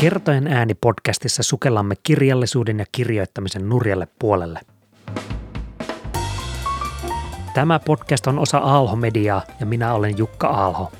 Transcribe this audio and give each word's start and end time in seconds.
Kertojen 0.00 0.46
ääni 0.46 0.74
podcastissa 0.74 1.42
sukellamme 1.42 1.94
kirjallisuuden 2.02 2.78
ja 2.78 2.84
kirjoittamisen 2.92 3.68
nurjalle 3.68 4.08
puolelle. 4.18 4.60
Tämä 7.54 7.78
podcast 7.78 8.26
on 8.26 8.38
osa 8.38 8.58
Aalho-mediaa 8.58 9.42
ja 9.60 9.66
minä 9.66 9.94
olen 9.94 10.18
Jukka 10.18 10.48
Aalho. 10.48 10.92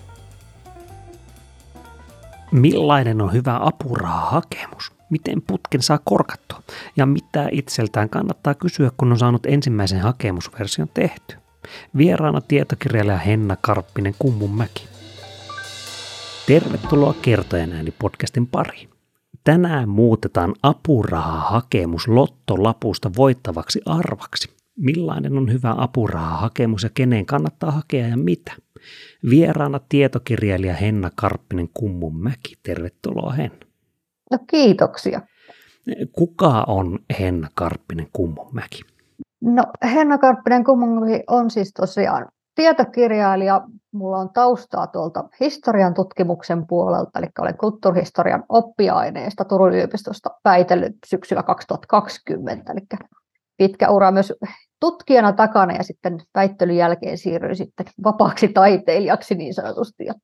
Millainen 2.53 3.21
on 3.21 3.33
hyvä 3.33 3.59
apurahahakemus? 3.63 4.93
Miten 5.11 5.43
putken 5.43 5.83
saa 5.83 5.99
korkattua? 6.05 6.63
Ja 6.97 7.07
mitä 7.07 7.49
itseltään 7.53 8.09
kannattaa 8.09 8.55
kysyä, 8.55 8.91
kun 8.97 9.13
on 9.13 9.19
saanut 9.19 9.47
ensimmäisen 9.47 10.01
hakemusversion 10.01 10.89
tehty? 10.95 11.37
Vieraana 11.97 12.41
tietokirjailija 12.41 13.19
Henna 13.19 13.57
Karppinen 13.61 14.15
Kummunmäki. 14.19 15.00
Tervetuloa 16.51 17.15
Kertojen 17.23 17.73
ääni 17.73 17.91
podcastin 17.99 18.47
pariin. 18.47 18.89
Tänään 19.45 19.89
muutetaan 19.89 20.55
apurahahakemus 20.63 22.09
lottolapusta 22.09 23.11
voittavaksi 23.17 23.81
arvaksi. 23.87 24.49
Millainen 24.77 25.39
on 25.39 25.53
hyvä 25.53 25.75
apurahahakemus 25.79 26.83
ja 26.83 26.91
kenen 26.95 27.27
kannattaa 27.27 27.71
hakea 27.71 28.07
ja 28.07 28.17
mitä? 28.17 28.53
Vieraana 29.31 29.81
tietokirjailija 29.89 30.75
Henna 30.75 31.11
Karppinen 31.15 31.69
Kummunmäki. 31.75 32.55
Tervetuloa 32.63 33.33
Henna. 33.33 33.67
No 34.31 34.39
kiitoksia. 34.51 35.21
Kuka 36.13 36.65
on 36.67 36.99
Henna 37.21 37.49
Karppinen 37.55 38.07
Kummunmäki? 38.13 38.83
No 39.41 39.63
Henna 39.95 40.19
Karppinen 40.19 40.65
Kummunmäki 40.65 41.23
on 41.29 41.51
siis 41.51 41.73
tosiaan 41.73 42.27
tietokirjailija. 42.55 43.61
Mulla 43.93 44.19
on 44.19 44.33
taustaa 44.33 44.87
tuolta 44.87 45.29
historian 45.41 45.95
tutkimuksen 45.95 46.67
puolelta, 46.67 47.19
eli 47.19 47.27
olen 47.39 47.57
kulttuurihistorian 47.57 48.45
oppiaineesta 48.49 49.45
Turun 49.45 49.69
yliopistosta 49.69 50.31
väitellyt 50.45 50.97
syksyllä 51.07 51.43
2020, 51.43 52.73
eli 52.73 52.81
pitkä 53.57 53.91
ura 53.91 54.11
myös 54.11 54.33
tutkijana 54.81 55.33
takana 55.33 55.75
ja 55.75 55.83
sitten 55.83 56.19
väittelyn 56.35 56.77
jälkeen 56.77 57.19
siirryin 57.19 57.57
sitten 57.57 57.87
vapaaksi 58.05 58.49
taiteilijaksi 58.49 59.35
niin 59.35 59.55
sanotusti. 59.55 60.05
Ja 60.05 60.15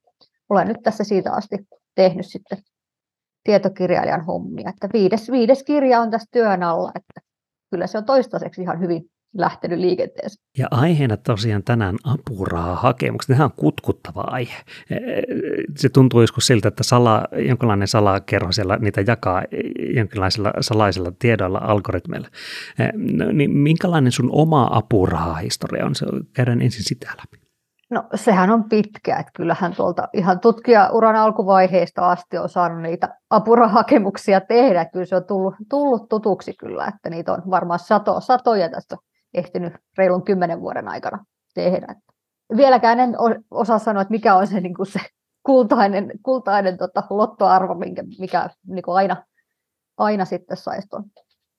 olen 0.48 0.68
nyt 0.68 0.82
tässä 0.82 1.04
siitä 1.04 1.32
asti 1.32 1.56
tehnyt 1.94 2.26
sitten 2.26 2.58
tietokirjailijan 3.44 4.24
hommia. 4.24 4.70
Että 4.70 4.88
viides, 4.92 5.30
viides 5.30 5.62
kirja 5.62 6.00
on 6.00 6.10
tässä 6.10 6.28
työn 6.32 6.62
alla, 6.62 6.92
että 6.94 7.20
kyllä 7.70 7.86
se 7.86 7.98
on 7.98 8.04
toistaiseksi 8.04 8.62
ihan 8.62 8.80
hyvin 8.80 9.10
lähtenyt 9.40 9.78
liikenteeseen. 9.78 10.46
Ja 10.58 10.68
aiheena 10.70 11.16
tosiaan 11.16 11.62
tänään 11.62 11.96
apurahahakemukset. 12.04 13.28
Nehän 13.28 13.44
on 13.44 13.52
kutkuttava 13.56 14.20
aihe. 14.20 14.56
Se 15.76 15.88
tuntuu 15.88 16.20
joskus 16.20 16.46
siltä, 16.46 16.68
että 16.68 16.84
sala, 16.84 17.24
jonkinlainen 17.46 17.88
salakerho 17.88 18.52
siellä 18.52 18.76
niitä 18.76 19.04
jakaa 19.06 19.42
jonkinlaisilla 19.96 20.52
salaisilla 20.60 21.12
tiedoilla, 21.18 21.58
algoritmeilla. 21.58 22.28
No, 22.94 23.32
niin 23.32 23.50
minkälainen 23.50 24.12
sun 24.12 24.28
oma 24.32 24.68
apurahahistoria 24.72 25.86
on? 25.86 25.94
Se 25.94 26.06
käydään 26.32 26.62
ensin 26.62 26.84
sitä 26.84 27.06
läpi. 27.08 27.46
No 27.90 28.04
sehän 28.14 28.50
on 28.50 28.64
pitkä, 28.64 29.16
että 29.16 29.32
kyllähän 29.36 29.74
tuolta 29.76 30.08
ihan 30.12 30.40
tutkijauran 30.40 31.16
alkuvaiheesta 31.16 32.10
asti 32.10 32.38
on 32.38 32.48
saanut 32.48 32.82
niitä 32.82 33.18
apurahakemuksia 33.30 34.40
tehdä. 34.40 34.84
Kyllä 34.84 35.06
se 35.06 35.16
on 35.16 35.24
tullut, 35.24 35.54
tullut 35.70 36.08
tutuksi 36.08 36.54
kyllä, 36.58 36.86
että 36.86 37.10
niitä 37.10 37.32
on 37.32 37.42
varmaan 37.50 37.78
sato, 37.78 38.20
satoja 38.20 38.68
tästä 38.68 38.96
ehtinyt 39.36 39.72
reilun 39.98 40.24
kymmenen 40.24 40.60
vuoden 40.60 40.88
aikana 40.88 41.24
tehdä. 41.54 41.94
Vieläkään 42.56 43.00
en 43.00 43.14
osaa 43.50 43.78
sanoa, 43.78 44.02
että 44.02 44.12
mikä 44.12 44.34
on 44.34 44.46
se, 44.46 44.60
niin 44.60 44.74
kuin 44.74 44.86
se 44.86 45.00
kultainen, 45.46 46.10
kultainen 46.22 46.78
tota, 46.78 47.02
lottoarvo, 47.10 47.74
minkä, 47.74 48.02
mikä 48.18 48.50
niin 48.66 48.82
kuin 48.82 48.96
aina, 48.96 49.24
aina 49.96 50.24
sitten 50.24 50.56
saisi 50.56 50.88
tuon 50.88 51.04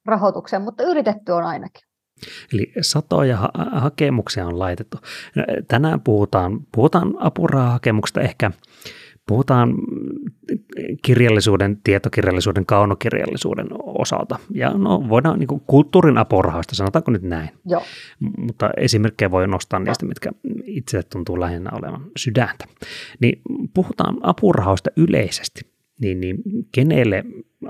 rahoituksen, 0.05 0.61
mutta 0.61 0.83
yritetty 0.83 1.31
on 1.31 1.43
ainakin. 1.43 1.81
Eli 2.53 2.73
satoja 2.81 3.37
ha- 3.37 3.51
hakemuksia 3.71 4.47
on 4.47 4.59
laitettu. 4.59 4.97
Tänään 5.67 6.01
puhutaan, 6.01 6.59
puhutaan 6.75 7.13
apurahahakemuksesta 7.19 8.21
ehkä 8.21 8.51
Puhutaan 9.27 9.75
kirjallisuuden, 11.01 11.77
tietokirjallisuuden, 11.83 12.65
kaunokirjallisuuden 12.65 13.67
osalta. 13.79 14.39
Ja 14.53 14.69
no, 14.69 15.09
voidaan 15.09 15.39
niin 15.39 15.47
kuin 15.47 15.61
kulttuurin 15.67 16.17
apurahoista, 16.17 16.75
sanotaanko 16.75 17.11
nyt 17.11 17.21
näin. 17.21 17.49
Joo. 17.65 17.83
Mutta 18.37 18.69
esimerkkejä 18.77 19.31
voi 19.31 19.47
nostaa 19.47 19.79
niistä, 19.79 20.05
mitkä 20.05 20.31
itse 20.63 21.03
tuntuu 21.03 21.39
lähinnä 21.39 21.69
olevan 21.73 22.01
sydäntä. 22.17 22.65
Niin 23.19 23.41
puhutaan 23.73 24.17
apurahoista 24.21 24.89
yleisesti. 24.97 25.61
Niin, 26.01 26.21
niin 26.21 26.37
kenelle 26.71 27.23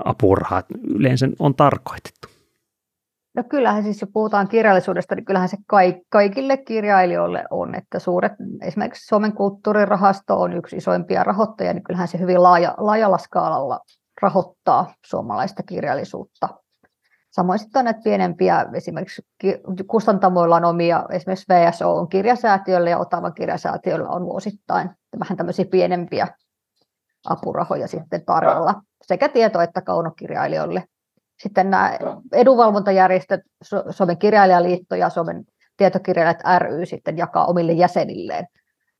apurahat 0.04 0.66
yleensä 0.88 1.28
on 1.38 1.54
tarkoitettu? 1.54 2.37
No 3.38 3.44
kyllähän 3.44 3.82
siis, 3.82 4.00
jos 4.00 4.10
puhutaan 4.12 4.48
kirjallisuudesta, 4.48 5.14
niin 5.14 5.24
kyllähän 5.24 5.48
se 5.48 5.56
kaikille 6.10 6.56
kirjailijoille 6.56 7.44
on, 7.50 7.74
että 7.74 7.98
suuret, 7.98 8.32
esimerkiksi 8.62 9.06
Suomen 9.06 9.32
kulttuurirahasto 9.32 10.40
on 10.40 10.52
yksi 10.52 10.76
isoimpia 10.76 11.24
rahoittajia, 11.24 11.72
niin 11.72 11.84
kyllähän 11.84 12.08
se 12.08 12.18
hyvin 12.18 12.42
laaja, 12.42 12.74
laajalla 12.76 13.18
skaalalla 13.18 13.80
rahoittaa 14.22 14.94
suomalaista 15.06 15.62
kirjallisuutta. 15.62 16.48
Samoin 17.30 17.58
sitten 17.58 17.80
on 17.80 17.84
näitä 17.84 18.00
pienempiä, 18.04 18.66
esimerkiksi 18.74 19.22
kustantamoilla 19.86 20.56
on 20.56 20.64
omia, 20.64 21.04
esimerkiksi 21.10 21.46
VSO 21.48 21.96
on 21.96 22.08
kirjasäätiöllä 22.08 22.90
ja 22.90 22.98
Otavan 22.98 23.34
kirjasäätiöllä 23.34 24.08
on 24.08 24.24
vuosittain 24.24 24.90
vähän 25.20 25.36
tämmöisiä 25.36 25.64
pienempiä 25.70 26.28
apurahoja 27.28 27.88
sitten 27.88 28.24
tarjolla 28.24 28.74
sekä 29.02 29.28
tieto- 29.28 29.60
että 29.60 29.82
kaunokirjailijoille 29.82 30.84
sitten 31.38 31.70
nämä 31.70 31.98
edunvalvontajärjestöt, 32.32 33.40
Suomen 33.90 34.18
kirjailijaliitto 34.18 34.94
ja 34.94 35.10
Suomen 35.10 35.44
tietokirjailijat 35.76 36.42
ry 36.58 36.86
sitten 36.86 37.18
jakaa 37.18 37.46
omille 37.46 37.72
jäsenilleen 37.72 38.46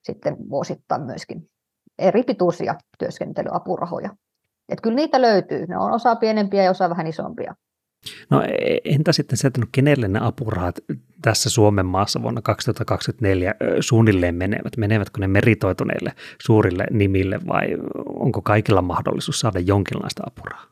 sitten 0.03 0.37
vuosittain 0.50 1.03
myöskin 1.03 1.48
eri 1.98 2.22
pituisia 2.22 2.75
työskentelyapurahoja. 2.98 4.10
Että 4.69 4.82
kyllä 4.82 4.97
niitä 4.97 5.22
löytyy. 5.22 5.66
Ne 5.66 5.78
on 5.78 5.93
osa 5.93 6.16
pienempiä 6.16 6.62
ja 6.62 6.71
osa 6.71 6.91
vähän 6.91 7.06
isompia. 7.06 7.54
No 8.31 8.43
e, 8.43 8.78
entä 8.84 9.12
sitten 9.12 9.38
se, 9.38 9.47
että 9.47 9.60
no 9.60 9.66
kenelle 9.72 10.09
ne 10.09 10.19
apurahat 10.22 10.78
tässä 11.22 11.50
Suomen 11.50 11.87
maassa 11.87 12.22
vuonna 12.22 12.43
2024 12.43 13.54
suunnilleen 13.81 14.34
menevät? 14.34 14.77
Menevätkö 14.77 15.21
ne 15.21 15.28
meritoituneille 15.28 16.12
suurille 16.43 16.87
nimille 16.91 17.38
vai 17.48 17.66
onko 18.06 18.43
kaikilla 18.43 18.82
mahdollisuus 18.82 19.41
saada 19.41 19.59
jonkinlaista 19.60 20.22
apurahaa? 20.27 20.67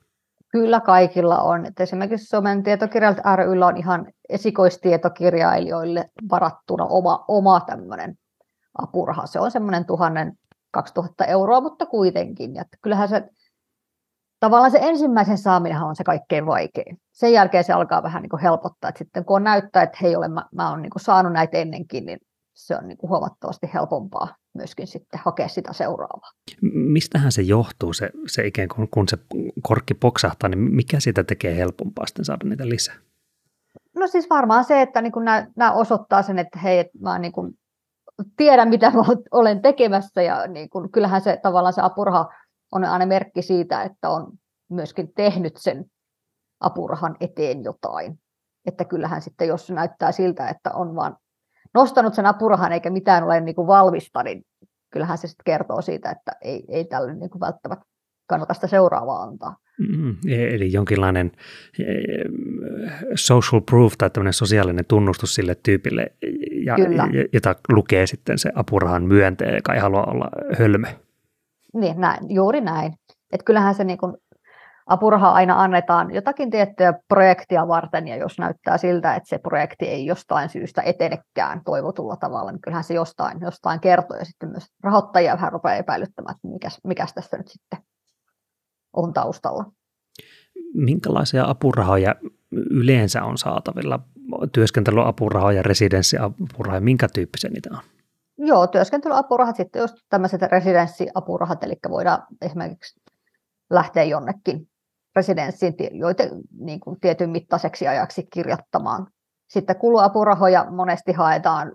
Kyllä 0.56 0.80
kaikilla 0.80 1.38
on. 1.38 1.66
Et 1.66 1.80
esimerkiksi 1.80 2.26
Suomen 2.26 2.62
tietokirjailijat 2.62 3.24
ryllä 3.36 3.66
on 3.66 3.76
ihan 3.76 4.06
esikoistietokirjailijoille 4.28 6.10
varattuna 6.30 6.84
oma, 6.84 7.24
oma 7.28 7.60
tämmöinen 7.60 8.18
apuraha. 8.78 9.26
Se 9.26 9.40
on 9.40 9.50
semmoinen 9.50 9.84
tuhannen 9.84 10.38
2000 10.70 11.24
euroa, 11.24 11.60
mutta 11.60 11.86
kuitenkin. 11.86 12.54
Ja 12.54 12.64
kyllähän 12.82 13.08
se, 13.08 13.28
tavallaan 14.40 14.70
se 14.70 14.78
ensimmäisen 14.82 15.38
saaminen 15.38 15.82
on 15.82 15.96
se 15.96 16.04
kaikkein 16.04 16.46
vaikein. 16.46 16.98
Sen 17.12 17.32
jälkeen 17.32 17.64
se 17.64 17.72
alkaa 17.72 18.02
vähän 18.02 18.22
niin 18.22 18.30
kuin 18.30 18.42
helpottaa. 18.42 18.88
Että 18.88 18.98
sitten 18.98 19.24
kun 19.24 19.36
on 19.36 19.44
näyttää, 19.44 19.82
että 19.82 19.98
hei, 20.02 20.16
olen, 20.16 20.32
mä, 20.32 20.44
mä 20.52 20.70
olen 20.70 20.82
niin 20.82 20.92
saanut 20.96 21.32
näitä 21.32 21.58
ennenkin, 21.58 22.06
niin 22.06 22.18
se 22.56 22.76
on 22.76 22.88
niin 22.88 22.98
kuin 22.98 23.10
huomattavasti 23.10 23.70
helpompaa 23.74 24.36
myöskin 24.54 24.86
sitten 24.86 25.20
hakea 25.24 25.48
sitä 25.48 25.72
seuraavaa. 25.72 26.30
Mistähän 26.72 27.32
se 27.32 27.42
johtuu, 27.42 27.92
se, 27.92 28.10
se 28.26 28.46
ikään 28.46 28.68
kuin 28.68 28.88
kun 28.90 29.08
se 29.08 29.18
korkki 29.62 29.94
poksahtaa, 29.94 30.48
niin 30.48 30.58
mikä 30.58 31.00
sitä 31.00 31.24
tekee 31.24 31.56
helpompaa 31.56 32.06
sitten 32.06 32.24
saada 32.24 32.48
niitä 32.48 32.68
lisää? 32.68 32.94
No 33.96 34.06
siis 34.06 34.30
varmaan 34.30 34.64
se, 34.64 34.82
että 34.82 35.02
niin 35.02 35.12
nämä, 35.24 35.46
nämä 35.56 35.72
osoittaa 35.72 36.22
sen, 36.22 36.38
että 36.38 36.58
hei, 36.58 36.78
että 36.78 36.98
mä 37.00 37.18
niin 37.18 37.32
kuin 37.32 37.58
tiedän 38.36 38.68
mitä 38.68 38.90
mä 38.90 39.02
olen 39.30 39.62
tekemässä 39.62 40.22
ja 40.22 40.46
niin 40.46 40.70
kuin, 40.70 40.92
kyllähän 40.92 41.20
se 41.20 41.38
tavallaan 41.42 41.72
se 41.72 41.82
apuraha 41.82 42.28
on 42.72 42.84
aina 42.84 43.06
merkki 43.06 43.42
siitä, 43.42 43.82
että 43.82 44.10
on 44.10 44.32
myöskin 44.70 45.12
tehnyt 45.14 45.56
sen 45.56 45.84
apurahan 46.60 47.16
eteen 47.20 47.64
jotain. 47.64 48.18
Että 48.66 48.84
kyllähän 48.84 49.22
sitten, 49.22 49.48
jos 49.48 49.70
näyttää 49.70 50.12
siltä, 50.12 50.48
että 50.48 50.70
on 50.72 50.94
vaan 50.94 51.16
nostanut 51.76 52.14
sen 52.14 52.26
apurahan 52.26 52.72
eikä 52.72 52.90
mitään 52.90 53.24
ole 53.24 53.40
niin 53.40 53.54
kuin 53.54 53.66
valmista, 53.66 54.22
niin 54.22 54.42
kyllähän 54.92 55.18
se 55.18 55.28
sitten 55.28 55.44
kertoo 55.44 55.82
siitä, 55.82 56.10
että 56.10 56.32
ei, 56.42 56.64
ei 56.68 56.84
tälle 56.84 57.14
niin 57.14 57.30
kuin 57.30 57.40
välttämättä 57.40 57.86
kannata 58.28 58.54
sitä 58.54 58.66
seuraavaa 58.66 59.22
antaa. 59.22 59.56
Mm, 59.78 60.16
eli 60.26 60.72
jonkinlainen 60.72 61.32
e, 61.78 61.84
social 63.14 63.60
proof 63.60 63.92
tai 63.98 64.10
tämmöinen 64.10 64.32
sosiaalinen 64.32 64.84
tunnustus 64.84 65.34
sille 65.34 65.54
tyypille, 65.54 66.12
ja, 66.64 66.76
jota 67.32 67.54
lukee 67.68 68.06
sitten 68.06 68.38
se 68.38 68.50
apurahan 68.54 69.02
myöntäjä, 69.02 69.56
joka 69.56 69.74
ei 69.74 69.80
halua 69.80 70.04
olla 70.04 70.28
hölmö. 70.58 70.86
Niin, 71.74 72.00
näin, 72.00 72.34
juuri 72.34 72.60
näin. 72.60 72.92
Et 73.32 73.42
kyllähän 73.42 73.74
se 73.74 73.84
niin 73.84 73.98
kuin 73.98 74.16
apuraha 74.86 75.32
aina 75.32 75.62
annetaan 75.62 76.14
jotakin 76.14 76.50
tiettyä 76.50 76.94
projektia 77.08 77.68
varten, 77.68 78.08
ja 78.08 78.16
jos 78.16 78.38
näyttää 78.38 78.78
siltä, 78.78 79.14
että 79.14 79.28
se 79.28 79.38
projekti 79.38 79.84
ei 79.88 80.06
jostain 80.06 80.48
syystä 80.48 80.82
etenekään 80.82 81.60
toivotulla 81.64 82.16
tavalla, 82.16 82.52
niin 82.52 82.60
kyllähän 82.60 82.84
se 82.84 82.94
jostain, 82.94 83.40
jostain 83.40 83.80
kertoo, 83.80 84.16
ja 84.16 84.24
sitten 84.24 84.48
myös 84.48 84.66
rahoittajia 84.82 85.34
vähän 85.34 85.52
rupeaa 85.52 85.74
epäilyttämään, 85.74 86.34
että 86.36 86.48
mikäs, 86.48 86.78
mikäs 86.84 87.14
tässä 87.14 87.36
nyt 87.36 87.48
sitten 87.48 87.78
on 88.92 89.12
taustalla. 89.12 89.64
Minkälaisia 90.74 91.44
apurahoja 91.48 92.14
yleensä 92.70 93.24
on 93.24 93.38
saatavilla? 93.38 94.00
Työskentelyapurahoja, 94.52 95.62
residenssiapurahoja, 95.62 96.80
minkä 96.80 97.08
tyyppisiä 97.14 97.50
niitä 97.50 97.70
on? 97.72 97.80
Joo, 98.38 98.66
työskentelyapurahat, 98.66 99.56
sitten 99.56 99.80
just 99.80 99.96
tämmöiset 100.08 100.42
residenssiapurahat, 100.42 101.64
eli 101.64 101.74
voidaan 101.90 102.22
esimerkiksi 102.42 103.00
lähteä 103.70 104.04
jonnekin 104.04 104.68
residenssiin 105.16 105.74
joita, 105.92 106.22
niin 106.58 106.80
kuin 106.80 107.00
tietyn 107.00 107.30
mittaiseksi 107.30 107.88
ajaksi 107.88 108.26
kirjoittamaan. 108.32 109.06
Sitten 109.50 109.76
kuluapurahoja 109.76 110.66
monesti 110.70 111.12
haetaan 111.12 111.72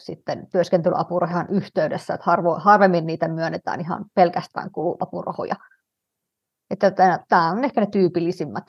sitten 0.00 0.46
työskentelyapurahan 0.52 1.46
yhteydessä, 1.50 2.14
että 2.14 2.24
harvo, 2.26 2.54
harvemmin 2.54 3.06
niitä 3.06 3.28
myönnetään 3.28 3.80
ihan 3.80 4.04
pelkästään 4.14 4.70
kuluapurahoja. 4.70 5.56
Että 6.70 6.90
tämä 7.28 7.50
on 7.50 7.64
ehkä 7.64 7.80
ne 7.80 7.86
tyypillisimmät 7.86 8.64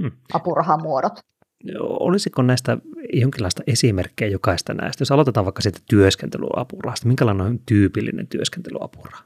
hmm. 0.00 0.10
apurahamuodot. 0.32 1.12
Olisiko 1.80 2.42
näistä 2.42 2.78
jonkinlaista 3.12 3.62
esimerkkejä 3.66 4.30
jokaista 4.30 4.74
näistä? 4.74 5.02
Jos 5.02 5.12
aloitetaan 5.12 5.46
vaikka 5.46 5.62
siitä 5.62 5.78
työskentelyapurahasta, 5.90 7.08
minkälainen 7.08 7.46
on 7.46 7.58
tyypillinen 7.66 8.26
työskentelyapuraha? 8.26 9.24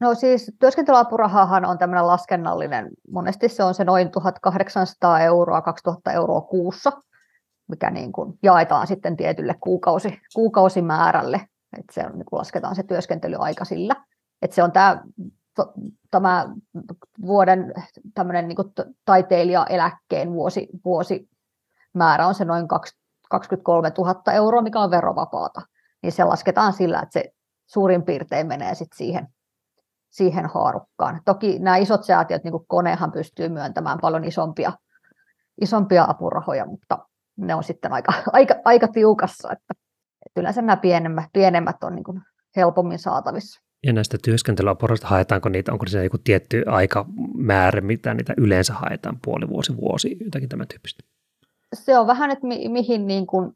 No 0.00 0.14
siis 0.14 0.52
työskentelyapurahahan 0.60 1.64
on 1.64 1.78
tämmöinen 1.78 2.06
laskennallinen, 2.06 2.90
monesti 3.10 3.48
se 3.48 3.64
on 3.64 3.74
se 3.74 3.84
noin 3.84 4.10
1800 4.10 5.20
euroa, 5.20 5.62
2000 5.62 6.12
euroa 6.12 6.40
kuussa, 6.40 6.92
mikä 7.68 7.90
niin 7.90 8.12
kuin 8.12 8.38
jaetaan 8.42 8.86
sitten 8.86 9.16
tietylle 9.16 9.54
kuukausi, 9.60 10.20
kuukausimäärälle, 10.34 11.36
että 11.78 11.92
se 11.92 12.06
on, 12.06 12.12
niin 12.12 12.24
lasketaan 12.32 12.76
se 12.76 12.82
työskentelyaika 12.82 13.64
sillä. 13.64 13.96
Että 14.42 14.54
se 14.54 14.62
on 14.62 14.72
tämä, 14.72 15.02
tämä 16.10 16.48
vuoden 17.26 17.74
tämmöinen 18.14 18.48
niin 18.48 18.56
taiteilijaeläkkeen 19.04 20.32
vuosi, 20.32 20.68
vuosimäärä 20.84 22.26
on 22.26 22.34
se 22.34 22.44
noin 22.44 22.68
23 23.30 23.92
000 23.98 24.32
euroa, 24.32 24.62
mikä 24.62 24.80
on 24.80 24.90
verovapaata. 24.90 25.62
Niin 26.02 26.12
se 26.12 26.24
lasketaan 26.24 26.72
sillä, 26.72 27.00
että 27.00 27.12
se 27.12 27.32
suurin 27.66 28.02
piirtein 28.02 28.46
menee 28.46 28.74
sitten 28.74 28.96
siihen 28.96 29.28
siihen 30.16 30.46
haarukkaan. 30.54 31.20
Toki 31.24 31.58
nämä 31.58 31.76
isot 31.76 32.04
säätiöt, 32.04 32.44
niin 32.44 32.52
kuin 32.52 32.64
konehan 32.66 33.12
pystyy 33.12 33.48
myöntämään 33.48 33.98
paljon 34.00 34.24
isompia, 34.24 34.72
isompia 35.60 36.04
apurahoja, 36.08 36.66
mutta 36.66 36.98
ne 37.36 37.54
on 37.54 37.64
sitten 37.64 37.92
aika, 37.92 38.12
aika, 38.32 38.54
aika 38.64 38.88
tiukassa. 38.88 39.52
Että, 39.52 39.74
että 40.26 40.40
yleensä 40.40 40.62
nämä 40.62 40.76
pienemmät, 40.76 41.24
pienemmät 41.32 41.84
on 41.84 41.94
niin 41.94 42.04
kuin 42.04 42.20
helpommin 42.56 42.98
saatavissa. 42.98 43.60
Ja 43.86 43.92
näistä 43.92 44.18
työskentelyapurahoista 44.24 45.06
haetaanko 45.06 45.48
niitä, 45.48 45.72
onko 45.72 45.86
se 45.86 46.04
joku 46.04 46.18
tietty 46.18 46.62
aikamäärä, 46.66 47.80
mitä 47.80 48.14
niitä 48.14 48.34
yleensä 48.36 48.72
haetaan, 48.72 49.18
puoli 49.24 49.48
vuosi, 49.48 49.76
vuosi, 49.76 50.16
jotakin 50.24 50.48
tämän 50.48 50.68
tyyppistä? 50.68 51.04
Se 51.74 51.98
on 51.98 52.06
vähän, 52.06 52.30
että 52.30 52.46
mi- 52.46 52.68
mihin 52.68 53.06
niin 53.06 53.26
kuin 53.26 53.52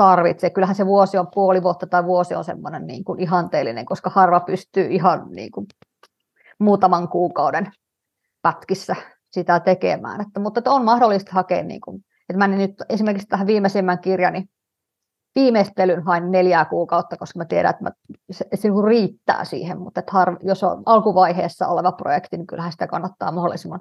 tarvitsee. 0.00 0.50
Kyllähän 0.50 0.76
se 0.76 0.86
vuosi 0.86 1.18
on 1.18 1.28
puoli 1.34 1.62
vuotta 1.62 1.86
tai 1.86 2.04
vuosi 2.04 2.34
on 2.34 2.44
semmoinen 2.44 2.86
niin 2.86 3.04
kuin 3.04 3.20
ihanteellinen, 3.20 3.86
koska 3.86 4.10
harva 4.10 4.40
pystyy 4.40 4.86
ihan 4.90 5.26
niin 5.30 5.50
kuin 5.50 5.66
muutaman 6.58 7.08
kuukauden 7.08 7.72
pätkissä 8.42 8.96
sitä 9.32 9.60
tekemään. 9.60 10.20
Että, 10.20 10.40
mutta 10.40 10.60
että 10.60 10.70
on 10.70 10.84
mahdollista 10.84 11.30
hakea, 11.34 11.62
niin 11.62 11.80
kuin, 11.80 12.04
että 12.28 12.38
mä 12.38 12.48
nyt 12.48 12.74
esimerkiksi 12.88 13.28
tähän 13.28 13.46
viimeisimmän 13.46 13.98
kirjani 13.98 14.44
viimeistelyn 15.34 16.02
hain 16.02 16.30
neljää 16.30 16.64
kuukautta, 16.64 17.16
koska 17.16 17.38
mä 17.38 17.44
tiedän, 17.44 17.70
että 17.70 17.84
mä, 17.84 17.90
se, 18.30 18.46
se 18.54 18.68
niin 18.68 18.84
riittää 18.84 19.44
siihen, 19.44 19.80
mutta 19.80 20.00
että 20.00 20.12
har, 20.12 20.36
jos 20.42 20.62
on 20.62 20.82
alkuvaiheessa 20.86 21.68
oleva 21.68 21.92
projekti, 21.92 22.36
niin 22.36 22.46
kyllähän 22.46 22.72
sitä 22.72 22.86
kannattaa 22.86 23.32
mahdollisimman 23.32 23.80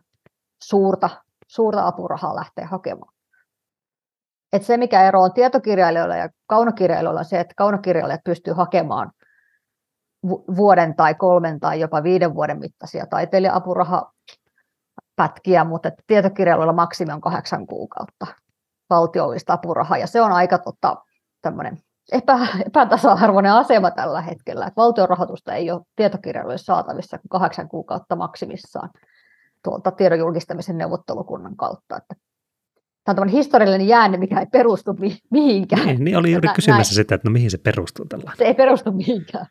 suurta, 0.63 1.09
suurta 1.47 1.87
apurahaa 1.87 2.35
lähteä 2.35 2.67
hakemaan. 2.67 3.13
Et 4.53 4.63
se, 4.63 4.77
mikä 4.77 5.07
ero 5.07 5.21
on 5.21 5.33
tietokirjailijoilla 5.33 6.15
ja 6.15 6.29
kaunokirjailijoilla, 6.47 7.19
on 7.19 7.25
se, 7.25 7.39
että 7.39 7.53
kaunokirjailijat 7.57 8.23
pystyy 8.23 8.53
hakemaan 8.53 9.11
vuoden 10.55 10.95
tai 10.95 11.15
kolmen 11.15 11.59
tai 11.59 11.79
jopa 11.79 12.03
viiden 12.03 12.35
vuoden 12.35 12.59
mittaisia 12.59 13.05
taiteilija-apurahapätkiä, 13.05 15.63
mutta 15.63 15.91
tietokirjailijoilla 16.07 16.73
maksimi 16.73 17.13
on 17.13 17.21
kahdeksan 17.21 17.67
kuukautta 17.67 18.27
valtiollista 18.89 19.53
apurahaa, 19.53 19.97
ja 19.97 20.07
se 20.07 20.21
on 20.21 20.31
aika 20.31 20.57
tota, 20.57 20.95
tämmöinen 21.41 21.77
epä, 22.11 22.47
epätasa-arvoinen 22.65 23.51
asema 23.51 23.91
tällä 23.91 24.21
hetkellä, 24.21 24.65
että 24.65 24.81
valtion 24.81 25.09
rahoitusta 25.09 25.53
ei 25.53 25.71
ole 25.71 25.81
tietokirjailijoille 25.95 26.57
saatavissa 26.57 27.17
kuin 27.17 27.29
kahdeksan 27.29 27.69
kuukautta 27.69 28.15
maksimissaan 28.15 28.89
tuolta 29.63 29.91
tiedon 29.91 30.19
julkistamisen 30.19 30.77
neuvottelukunnan 30.77 31.55
kautta, 31.55 31.97
että 31.97 32.15
tämä 33.03 33.21
on 33.21 33.27
historiallinen 33.27 33.87
jäänne, 33.87 34.17
mikä 34.17 34.39
ei 34.39 34.45
perustu 34.45 34.93
mi- 34.93 35.19
mihinkään. 35.31 35.87
Niin, 35.87 36.03
niin 36.03 36.17
oli 36.17 36.31
juuri 36.31 36.49
kysymässä 36.55 36.91
näin. 36.91 36.95
sitä, 36.95 37.15
että 37.15 37.29
no 37.29 37.31
mihin 37.31 37.51
se 37.51 37.57
perustuu 37.57 38.05
tällä. 38.05 38.31
Se 38.37 38.43
ei 38.43 38.53
perustu 38.53 38.91
mihinkään. 38.91 39.45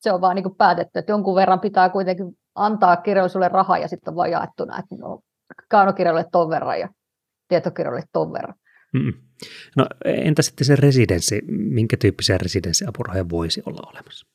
Se 0.00 0.12
on 0.12 0.20
vaan 0.20 0.34
niin 0.34 0.42
kuin 0.42 0.56
päätetty, 0.56 0.98
että 0.98 1.12
jonkun 1.12 1.34
verran 1.34 1.60
pitää 1.60 1.88
kuitenkin 1.88 2.26
antaa 2.54 2.96
kirjallisuudelle 2.96 3.52
rahaa 3.52 3.78
ja 3.78 3.88
sitten 3.88 4.12
on 4.12 4.16
vaan 4.16 4.30
jaettu 4.30 4.64
näitä 4.64 4.96
no, 4.98 5.20
kaunokirjalle 5.70 6.24
ton 6.32 6.50
verran 6.50 6.80
ja 6.80 6.88
tietokirjalle 7.48 8.02
ton 8.12 8.32
verran. 8.32 8.54
Mm. 8.92 9.12
No 9.76 9.86
entä 10.04 10.42
sitten 10.42 10.64
se 10.64 10.76
residenssi, 10.76 11.42
minkä 11.48 11.96
tyyppisiä 11.96 12.38
residenssiapurahoja 12.38 13.28
voisi 13.28 13.62
olla 13.66 13.90
olemassa? 13.92 14.26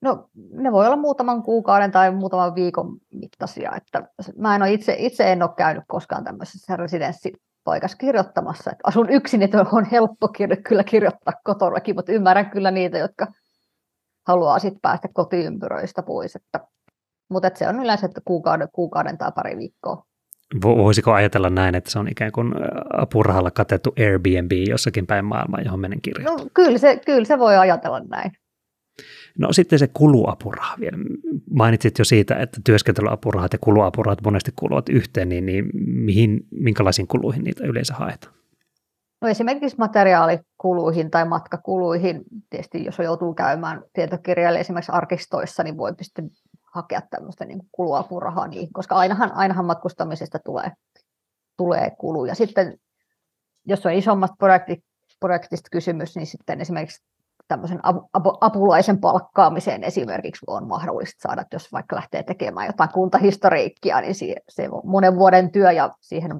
No 0.00 0.28
ne 0.52 0.72
voi 0.72 0.86
olla 0.86 0.96
muutaman 0.96 1.42
kuukauden 1.42 1.90
tai 1.90 2.10
muutaman 2.10 2.54
viikon 2.54 2.98
mittaisia. 3.12 3.72
Että 3.76 4.02
mä 4.36 4.56
en 4.56 4.62
ole 4.62 4.72
itse, 4.72 4.96
itse 4.98 5.32
en 5.32 5.42
ole 5.42 5.50
käynyt 5.56 5.84
koskaan 5.88 6.24
tämmöisessä 6.24 6.76
residenssipaikassa 6.76 7.96
kirjoittamassa. 7.96 8.70
Että 8.70 8.82
asun 8.84 9.10
yksin, 9.10 9.42
että 9.42 9.66
on 9.72 9.84
helppo 9.84 10.28
kyllä 10.68 10.84
kirjoittaa 10.84 11.34
kotonakin, 11.44 11.94
mutta 11.94 12.12
ymmärrän 12.12 12.50
kyllä 12.50 12.70
niitä, 12.70 12.98
jotka 12.98 13.26
haluaa 14.26 14.58
sitten 14.58 14.80
päästä 14.80 15.08
kotiympyröistä 15.12 16.02
pois. 16.02 16.36
Että, 16.36 16.60
mutta 17.30 17.48
että 17.48 17.58
se 17.58 17.68
on 17.68 17.80
yleensä 17.80 18.06
että 18.06 18.20
kuukauden, 18.24 18.68
kuukauden 18.72 19.18
tai 19.18 19.32
pari 19.32 19.56
viikkoa. 19.56 20.02
Voisiko 20.62 21.12
ajatella 21.12 21.50
näin, 21.50 21.74
että 21.74 21.90
se 21.90 21.98
on 21.98 22.08
ikään 22.08 22.32
kuin 22.32 22.54
apurahalla 22.98 23.50
katettu 23.50 23.92
Airbnb 23.98 24.52
jossakin 24.68 25.06
päin 25.06 25.24
maailmaa, 25.24 25.60
johon 25.60 25.80
menen 25.80 26.00
kirjoittamaan? 26.00 26.44
No, 26.44 26.50
kyllä, 26.54 26.78
se, 26.78 27.00
kyllä 27.06 27.24
se 27.24 27.38
voi 27.38 27.56
ajatella 27.56 28.00
näin. 28.00 28.32
No 29.38 29.52
sitten 29.52 29.78
se 29.78 29.88
kuluapuraha 29.88 30.76
vielä. 30.80 30.98
Mainitsit 31.50 31.98
jo 31.98 32.04
siitä, 32.04 32.36
että 32.36 32.60
työskentelyapurahat 32.64 33.52
ja 33.52 33.58
kuluapurahat 33.58 34.22
monesti 34.24 34.52
kuluvat 34.56 34.88
yhteen, 34.88 35.28
niin, 35.28 35.46
niin 35.46 35.64
mihin, 35.86 36.40
minkälaisiin 36.50 37.08
kuluihin 37.08 37.44
niitä 37.44 37.64
yleensä 37.64 37.94
haetaan? 37.94 38.34
No 39.20 39.28
esimerkiksi 39.28 39.78
materiaalikuluihin 39.78 41.10
tai 41.10 41.28
matkakuluihin. 41.28 42.24
Tietysti 42.50 42.84
jos 42.84 42.98
joutuu 42.98 43.34
käymään 43.34 43.82
tietokirjalle 43.92 44.60
esimerkiksi 44.60 44.92
arkistoissa, 44.92 45.62
niin 45.62 45.76
voi 45.76 45.94
pystyä 45.94 46.24
hakea 46.74 47.00
tämmöistä 47.10 47.44
niin 47.44 47.60
kuluapurahaa, 47.72 48.48
niin, 48.48 48.72
koska 48.72 48.94
ainahan, 48.94 49.32
ainahan 49.32 49.64
matkustamisesta 49.64 50.38
tulee, 50.44 50.70
tulee 51.56 51.90
kuluja. 51.98 52.34
Sitten 52.34 52.78
jos 53.66 53.86
on 53.86 53.92
isommasta 53.92 54.36
projekti, 54.38 54.84
projektista 55.20 55.68
kysymys, 55.72 56.16
niin 56.16 56.26
sitten 56.26 56.60
esimerkiksi 56.60 57.04
tämmöisen 57.48 57.80
apulaisen 58.40 59.00
palkkaamiseen 59.00 59.84
esimerkiksi 59.84 60.44
on 60.46 60.68
mahdollista 60.68 61.28
saada, 61.28 61.44
jos 61.52 61.72
vaikka 61.72 61.96
lähtee 61.96 62.22
tekemään 62.22 62.66
jotain 62.66 62.90
kuntahistoriikkia, 62.92 64.00
niin 64.00 64.14
se 64.48 64.68
on 64.70 64.82
monen 64.84 65.16
vuoden 65.16 65.52
työ 65.52 65.72
ja 65.72 65.90
siihen 66.00 66.30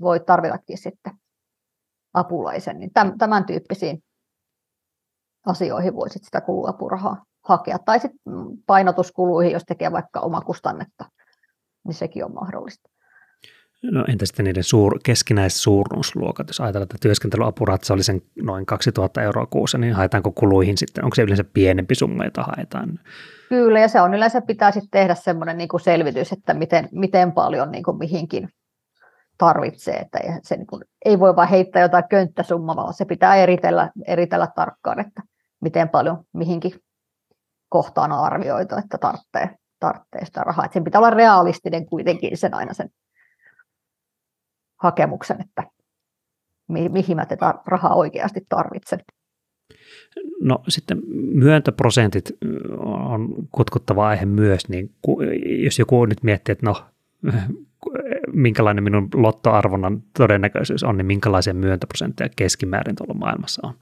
voi 0.00 0.20
tarvitakin 0.20 0.78
sitten 0.78 1.12
apulaisen. 2.14 2.78
Niin 2.78 2.90
tämän 3.18 3.46
tyyppisiin 3.46 4.02
asioihin 5.46 5.96
voisit 5.96 6.24
sitä 6.24 6.40
kuluapurahaa 6.40 7.24
hakea. 7.44 7.78
Tai 7.78 8.00
sitten 8.00 8.22
painotuskuluihin, 8.66 9.52
jos 9.52 9.64
tekee 9.64 9.92
vaikka 9.92 10.20
omakustannetta, 10.20 11.04
niin 11.84 11.94
sekin 11.94 12.24
on 12.24 12.34
mahdollista. 12.34 12.90
No 13.82 14.04
entä 14.08 14.26
sitten 14.26 14.44
niiden 14.44 14.64
suur, 14.64 14.98
keskinäissuuruusluokat, 15.04 16.48
jos 16.48 16.60
ajatellaan, 16.60 16.82
että 16.84 16.96
työskentelyapurahat 17.00 17.84
se 17.84 17.92
oli 17.92 18.02
sen 18.02 18.22
noin 18.42 18.66
2000 18.66 19.22
euroa 19.22 19.46
kuussa, 19.46 19.78
niin 19.78 19.94
haetaanko 19.94 20.32
kuluihin 20.32 20.78
sitten, 20.78 21.04
onko 21.04 21.14
se 21.14 21.22
yleensä 21.22 21.44
pienempi 21.44 21.94
summa, 21.94 22.24
jota 22.24 22.42
haetaan? 22.42 22.98
Kyllä, 23.48 23.80
ja 23.80 23.88
se 23.88 24.00
on 24.00 24.14
yleensä 24.14 24.40
pitää 24.40 24.70
sitten 24.70 24.90
tehdä 24.90 25.14
semmoinen 25.14 25.58
niin 25.58 25.68
selvitys, 25.82 26.32
että 26.32 26.54
miten, 26.54 26.88
miten 26.92 27.32
paljon 27.32 27.70
niin 27.70 27.84
kuin 27.84 27.98
mihinkin 27.98 28.48
tarvitsee, 29.38 29.96
että 29.96 30.18
se 30.42 30.56
niin 30.56 30.66
kuin, 30.66 30.82
ei 31.04 31.20
voi 31.20 31.36
vain 31.36 31.48
heittää 31.48 31.82
jotain 31.82 32.08
könttäsummaa, 32.10 32.76
vaan 32.76 32.94
se 32.94 33.04
pitää 33.04 33.36
eritellä, 33.36 33.90
eritellä 34.06 34.48
tarkkaan, 34.54 35.00
että 35.00 35.22
miten 35.60 35.88
paljon 35.88 36.24
mihinkin 36.34 36.72
kohtaan 37.68 38.12
on 38.12 38.18
arvioitu, 38.18 38.74
että 38.76 38.98
tarvitsee, 38.98 39.56
tarvitsee 39.80 40.24
sitä 40.24 40.40
rahaa. 40.40 40.64
Että 40.64 40.72
sen 40.72 40.84
pitää 40.84 40.98
olla 40.98 41.10
realistinen 41.10 41.86
kuitenkin 41.86 42.36
sen 42.36 42.54
aina 42.54 42.72
sen 42.72 42.88
hakemuksen, 44.76 45.40
että 45.40 45.62
mi- 46.68 46.88
mihin 46.88 47.16
mä 47.16 47.26
tätä 47.26 47.54
rahaa 47.66 47.94
oikeasti 47.94 48.40
tarvitsen. 48.48 48.98
No 50.40 50.62
sitten 50.68 50.98
myöntöprosentit 51.34 52.32
on 52.80 53.34
kutkuttava 53.52 54.08
aihe 54.08 54.26
myös, 54.26 54.68
niin 54.68 54.94
jos 55.64 55.78
joku 55.78 56.04
nyt 56.04 56.22
miettii, 56.22 56.52
että 56.52 56.66
no 56.66 56.86
minkälainen 58.32 58.84
minun 58.84 59.08
lottoarvonnan 59.14 60.02
todennäköisyys 60.18 60.84
on, 60.84 60.96
niin 60.96 61.06
minkälaisia 61.06 61.54
myöntöprosentteja 61.54 62.30
keskimäärin 62.36 62.96
tuolla 62.96 63.14
maailmassa 63.14 63.66
on? 63.66 63.74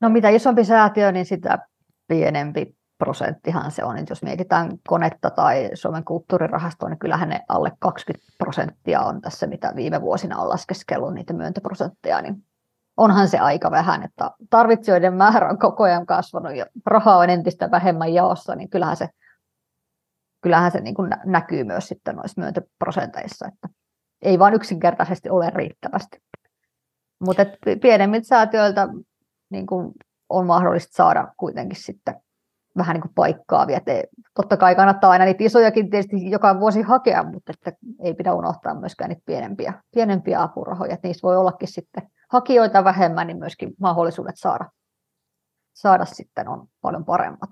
No 0.00 0.08
mitä 0.08 0.28
isompi 0.28 0.64
säätiö, 0.64 1.12
niin 1.12 1.26
sitä 1.26 1.58
pienempi 2.08 2.77
prosenttihan 2.98 3.70
se 3.70 3.84
on. 3.84 3.98
Et 3.98 4.08
jos 4.08 4.22
mietitään 4.22 4.78
konetta 4.88 5.30
tai 5.30 5.70
Suomen 5.74 6.04
kulttuurirahastoa, 6.04 6.88
niin 6.88 6.98
kyllähän 6.98 7.28
ne 7.28 7.40
alle 7.48 7.72
20 7.78 8.26
prosenttia 8.38 9.00
on 9.00 9.20
tässä, 9.20 9.46
mitä 9.46 9.72
viime 9.76 10.00
vuosina 10.00 10.38
on 10.38 10.48
laskeskellut 10.48 11.14
niitä 11.14 11.32
myöntöprosentteja, 11.32 12.22
niin 12.22 12.44
onhan 12.96 13.28
se 13.28 13.38
aika 13.38 13.70
vähän, 13.70 14.02
että 14.02 14.30
tarvitsijoiden 14.50 15.14
määrä 15.14 15.48
on 15.48 15.58
koko 15.58 15.84
ajan 15.84 16.06
kasvanut 16.06 16.56
ja 16.56 16.66
rahaa 16.86 17.18
on 17.18 17.30
entistä 17.30 17.70
vähemmän 17.70 18.14
jaossa, 18.14 18.54
niin 18.54 18.70
kyllähän 18.70 18.96
se, 18.96 19.08
kyllähän 20.40 20.70
se 20.70 20.80
niin 20.80 20.94
kuin 20.94 21.10
näkyy 21.24 21.64
myös 21.64 21.88
sitten 21.88 22.16
noissa 22.16 22.40
myöntöprosenteissa, 22.40 23.48
että 23.48 23.68
ei 24.22 24.38
vaan 24.38 24.54
yksinkertaisesti 24.54 25.30
ole 25.30 25.50
riittävästi. 25.50 26.22
Mutta 27.20 27.42
pienemmiltä 27.82 28.26
säätiöiltä 28.26 28.88
niin 29.50 29.66
kuin 29.66 29.92
on 30.28 30.46
mahdollista 30.46 30.96
saada 30.96 31.32
kuitenkin 31.36 31.82
sitten 31.82 32.20
vähän 32.78 32.94
niin 32.94 33.02
kuin 33.02 33.12
paikkaavia. 33.14 33.80
Te, 33.80 34.04
totta 34.34 34.56
kai 34.56 34.74
kannattaa 34.74 35.10
aina 35.10 35.24
niitä 35.24 35.44
isojakin 35.44 35.90
tietysti 35.90 36.30
joka 36.30 36.60
vuosi 36.60 36.82
hakea, 36.82 37.22
mutta 37.22 37.52
että 37.52 37.72
ei 38.04 38.14
pidä 38.14 38.34
unohtaa 38.34 38.80
myöskään 38.80 39.08
niitä 39.08 39.22
pienempiä, 39.26 39.74
pienempiä 39.94 40.42
apurahoja. 40.42 40.94
Että 40.94 41.08
niissä 41.08 41.26
voi 41.26 41.36
ollakin 41.36 41.68
sitten 41.68 42.02
hakijoita 42.30 42.84
vähemmän, 42.84 43.26
niin 43.26 43.38
myöskin 43.38 43.70
mahdollisuudet 43.80 44.34
saada, 44.36 44.70
saada 45.72 46.04
sitten 46.04 46.48
on 46.48 46.66
paljon 46.80 47.04
paremmat. 47.04 47.50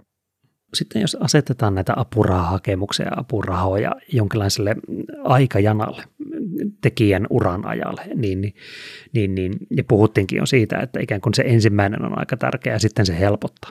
Sitten 0.74 1.02
jos 1.02 1.16
asetetaan 1.20 1.74
näitä 1.74 1.92
apurahahakemuksia 1.96 3.06
ja 3.06 3.12
apurahoja 3.16 3.92
jonkinlaiselle 4.12 4.76
aikajanalle, 5.24 6.04
tekijän 6.80 7.26
uran 7.30 7.66
ajalle, 7.66 8.02
niin, 8.14 8.40
niin, 8.40 8.54
niin, 9.12 9.34
niin, 9.34 9.52
ja 9.76 9.84
puhuttiinkin 9.84 10.36
jo 10.36 10.46
siitä, 10.46 10.78
että 10.78 11.00
ikään 11.00 11.20
kuin 11.20 11.34
se 11.34 11.42
ensimmäinen 11.46 12.04
on 12.04 12.18
aika 12.18 12.36
tärkeä 12.36 12.72
ja 12.72 12.78
sitten 12.78 13.06
se 13.06 13.18
helpottaa. 13.18 13.70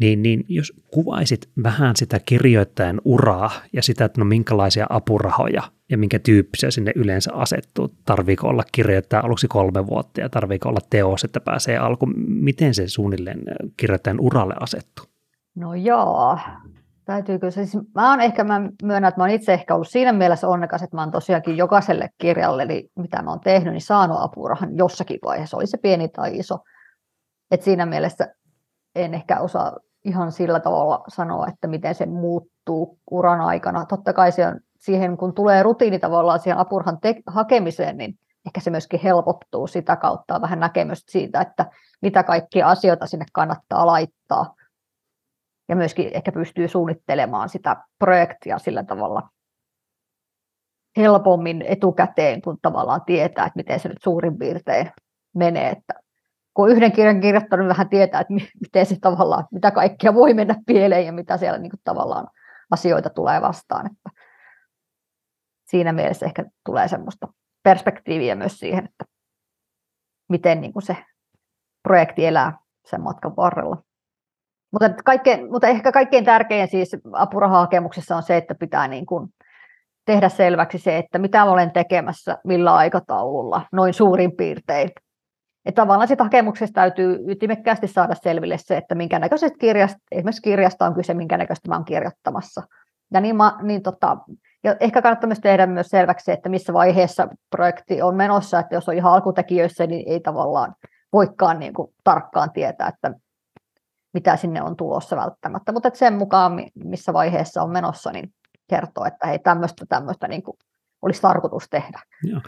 Niin, 0.00 0.22
niin 0.22 0.44
jos 0.48 0.72
kuvaisit 0.90 1.48
vähän 1.62 1.96
sitä 1.96 2.20
kirjoittajan 2.26 3.00
uraa 3.04 3.50
ja 3.72 3.82
sitä, 3.82 4.04
että 4.04 4.20
no 4.20 4.24
minkälaisia 4.24 4.86
apurahoja 4.90 5.62
ja 5.90 5.98
minkä 5.98 6.18
tyyppisiä 6.18 6.70
sinne 6.70 6.92
yleensä 6.96 7.32
asettuu, 7.34 7.94
tarviiko 8.04 8.48
olla 8.48 8.62
kirjoittaja 8.72 9.22
aluksi 9.24 9.48
kolme 9.48 9.86
vuotta 9.86 10.20
ja 10.20 10.28
tarviiko 10.28 10.68
olla 10.68 10.80
teos, 10.90 11.24
että 11.24 11.40
pääsee 11.40 11.78
alku, 11.78 12.06
miten 12.26 12.74
se 12.74 12.88
suunnilleen 12.88 13.42
kirjoittajan 13.76 14.20
uralle 14.20 14.54
asettuu? 14.60 15.04
No 15.56 15.74
joo, 15.74 16.38
täytyykö 17.04 17.50
se, 17.50 17.66
siis 17.66 17.84
mä 17.94 18.10
oon 18.10 18.20
ehkä, 18.20 18.44
mä 18.44 18.60
myönnän, 18.82 19.08
että 19.08 19.20
mä 19.20 19.24
oon 19.24 19.30
itse 19.30 19.52
ehkä 19.52 19.74
ollut 19.74 19.88
siinä 19.88 20.12
mielessä 20.12 20.48
onnekas, 20.48 20.82
että 20.82 20.96
mä 20.96 21.02
oon 21.02 21.10
tosiaankin 21.10 21.56
jokaiselle 21.56 22.08
kirjalle, 22.18 22.62
eli 22.62 22.88
mitä 22.98 23.22
mä 23.22 23.30
oon 23.30 23.40
tehnyt, 23.40 23.72
niin 23.72 23.80
saanut 23.80 24.18
apurahan 24.20 24.76
jossakin 24.76 25.18
vaiheessa, 25.24 25.56
oli 25.56 25.66
se 25.66 25.78
pieni 25.78 26.08
tai 26.08 26.38
iso. 26.38 26.58
Et 27.50 27.62
siinä 27.62 27.86
mielessä 27.86 28.34
en 28.94 29.14
ehkä 29.14 29.40
osaa 29.40 29.76
ihan 30.04 30.32
sillä 30.32 30.60
tavalla 30.60 31.04
sanoa, 31.08 31.48
että 31.48 31.66
miten 31.66 31.94
se 31.94 32.06
muuttuu 32.06 32.98
uran 33.10 33.40
aikana. 33.40 33.86
Totta 33.86 34.12
kai 34.12 34.32
se 34.32 34.46
on, 34.46 34.60
siihen, 34.78 35.16
kun 35.16 35.34
tulee 35.34 35.62
rutiini 35.62 35.98
tavallaan 35.98 36.38
siihen 36.38 36.58
apurhan 36.58 37.00
te- 37.00 37.22
hakemiseen, 37.26 37.96
niin 37.96 38.18
ehkä 38.46 38.60
se 38.60 38.70
myöskin 38.70 39.00
helpottuu 39.00 39.66
sitä 39.66 39.96
kautta 39.96 40.40
vähän 40.40 40.60
näkemystä 40.60 41.12
siitä, 41.12 41.40
että 41.40 41.66
mitä 42.02 42.22
kaikkia 42.22 42.68
asioita 42.68 43.06
sinne 43.06 43.24
kannattaa 43.32 43.86
laittaa. 43.86 44.54
Ja 45.68 45.76
myöskin 45.76 46.10
ehkä 46.14 46.32
pystyy 46.32 46.68
suunnittelemaan 46.68 47.48
sitä 47.48 47.76
projektia 47.98 48.58
sillä 48.58 48.84
tavalla 48.84 49.28
helpommin 50.96 51.62
etukäteen, 51.62 52.42
kun 52.42 52.58
tavallaan 52.62 53.04
tietää, 53.06 53.46
että 53.46 53.56
miten 53.56 53.80
se 53.80 53.88
nyt 53.88 54.02
suurin 54.02 54.38
piirtein 54.38 54.90
menee. 55.34 55.70
Että 55.70 55.94
kun 56.54 56.70
yhden 56.70 56.92
kirjan 56.92 57.20
kirjoittanut, 57.20 57.68
vähän 57.68 57.88
tietää, 57.88 58.20
että 58.20 58.34
miten 58.34 58.86
se 58.86 58.96
tavallaan, 59.00 59.46
mitä 59.52 59.70
kaikkea 59.70 60.14
voi 60.14 60.34
mennä 60.34 60.54
pieleen 60.66 61.06
ja 61.06 61.12
mitä 61.12 61.36
siellä 61.36 61.58
niin 61.58 61.70
kuin 61.70 61.80
tavallaan 61.84 62.26
asioita 62.70 63.10
tulee 63.10 63.40
vastaan. 63.40 63.86
Että 63.86 64.10
siinä 65.66 65.92
mielessä 65.92 66.26
ehkä 66.26 66.44
tulee 66.66 66.88
semmoista 66.88 67.28
perspektiiviä 67.62 68.34
myös 68.34 68.58
siihen, 68.58 68.84
että 68.84 69.04
miten 70.28 70.60
niin 70.60 70.72
kuin 70.72 70.82
se 70.82 70.96
projekti 71.82 72.26
elää 72.26 72.58
sen 72.86 73.00
matkan 73.00 73.36
varrella. 73.36 73.82
Mutta, 74.72 74.90
kaikkein, 75.04 75.50
mutta 75.50 75.66
ehkä 75.66 75.92
kaikkein 75.92 76.24
tärkein 76.24 76.68
siis 76.68 76.96
apurahahakemuksessa 77.12 78.16
on 78.16 78.22
se, 78.22 78.36
että 78.36 78.54
pitää 78.54 78.88
niin 78.88 79.06
kuin 79.06 79.28
tehdä 80.04 80.28
selväksi 80.28 80.78
se, 80.78 80.98
että 80.98 81.18
mitä 81.18 81.44
olen 81.44 81.72
tekemässä, 81.72 82.38
millä 82.44 82.74
aikataululla, 82.74 83.66
noin 83.72 83.94
suurin 83.94 84.36
piirtein. 84.36 84.90
Että 85.66 85.82
tavallaan 85.82 86.08
siitä 86.08 86.24
hakemuksesta 86.24 86.74
täytyy 86.74 87.24
ytimekkäästi 87.28 87.86
saada 87.86 88.14
selville 88.14 88.58
se, 88.58 88.76
että 88.76 88.94
minkä 88.94 89.18
näköisestä 89.18 89.58
kirjasta, 89.58 89.98
esimerkiksi 90.12 90.42
kirjasta 90.42 90.86
on 90.86 90.94
kyse, 90.94 91.14
minkä 91.14 91.36
näköistä 91.38 91.68
mä 91.68 91.74
olen 91.74 91.84
kirjoittamassa. 91.84 92.62
Ja, 93.12 93.20
niin 93.20 93.36
mä, 93.36 93.58
niin 93.62 93.82
tota, 93.82 94.16
ja 94.64 94.76
ehkä 94.80 95.02
kannattaa 95.02 95.28
myös 95.28 95.40
tehdä 95.40 95.66
myös 95.66 95.86
selväksi 95.86 96.24
se, 96.24 96.32
että 96.32 96.48
missä 96.48 96.72
vaiheessa 96.72 97.28
projekti 97.50 98.02
on 98.02 98.14
menossa, 98.14 98.58
että 98.58 98.74
jos 98.74 98.88
on 98.88 98.94
ihan 98.94 99.12
alkutekijöissä, 99.12 99.86
niin 99.86 100.08
ei 100.08 100.20
tavallaan 100.20 100.74
voikaan 101.12 101.58
niin 101.58 101.74
kuin 101.74 101.94
tarkkaan 102.04 102.52
tietää, 102.52 102.88
että 102.88 103.12
mitä 104.14 104.36
sinne 104.36 104.62
on 104.62 104.76
tulossa 104.76 105.16
välttämättä. 105.16 105.72
Mutta 105.72 105.90
sen 105.94 106.14
mukaan, 106.14 106.62
missä 106.84 107.12
vaiheessa 107.12 107.62
on 107.62 107.70
menossa, 107.70 108.12
niin 108.12 108.34
kertoo, 108.68 109.04
että 109.04 109.26
hei, 109.26 109.38
tämmöistä, 109.38 109.86
tämmöistä 109.88 110.28
niin 110.28 110.42
kuin 110.42 110.56
olisi 111.04 111.22
tarkoitus 111.22 111.68
tehdä. 111.68 112.00
Joo. 112.22 112.40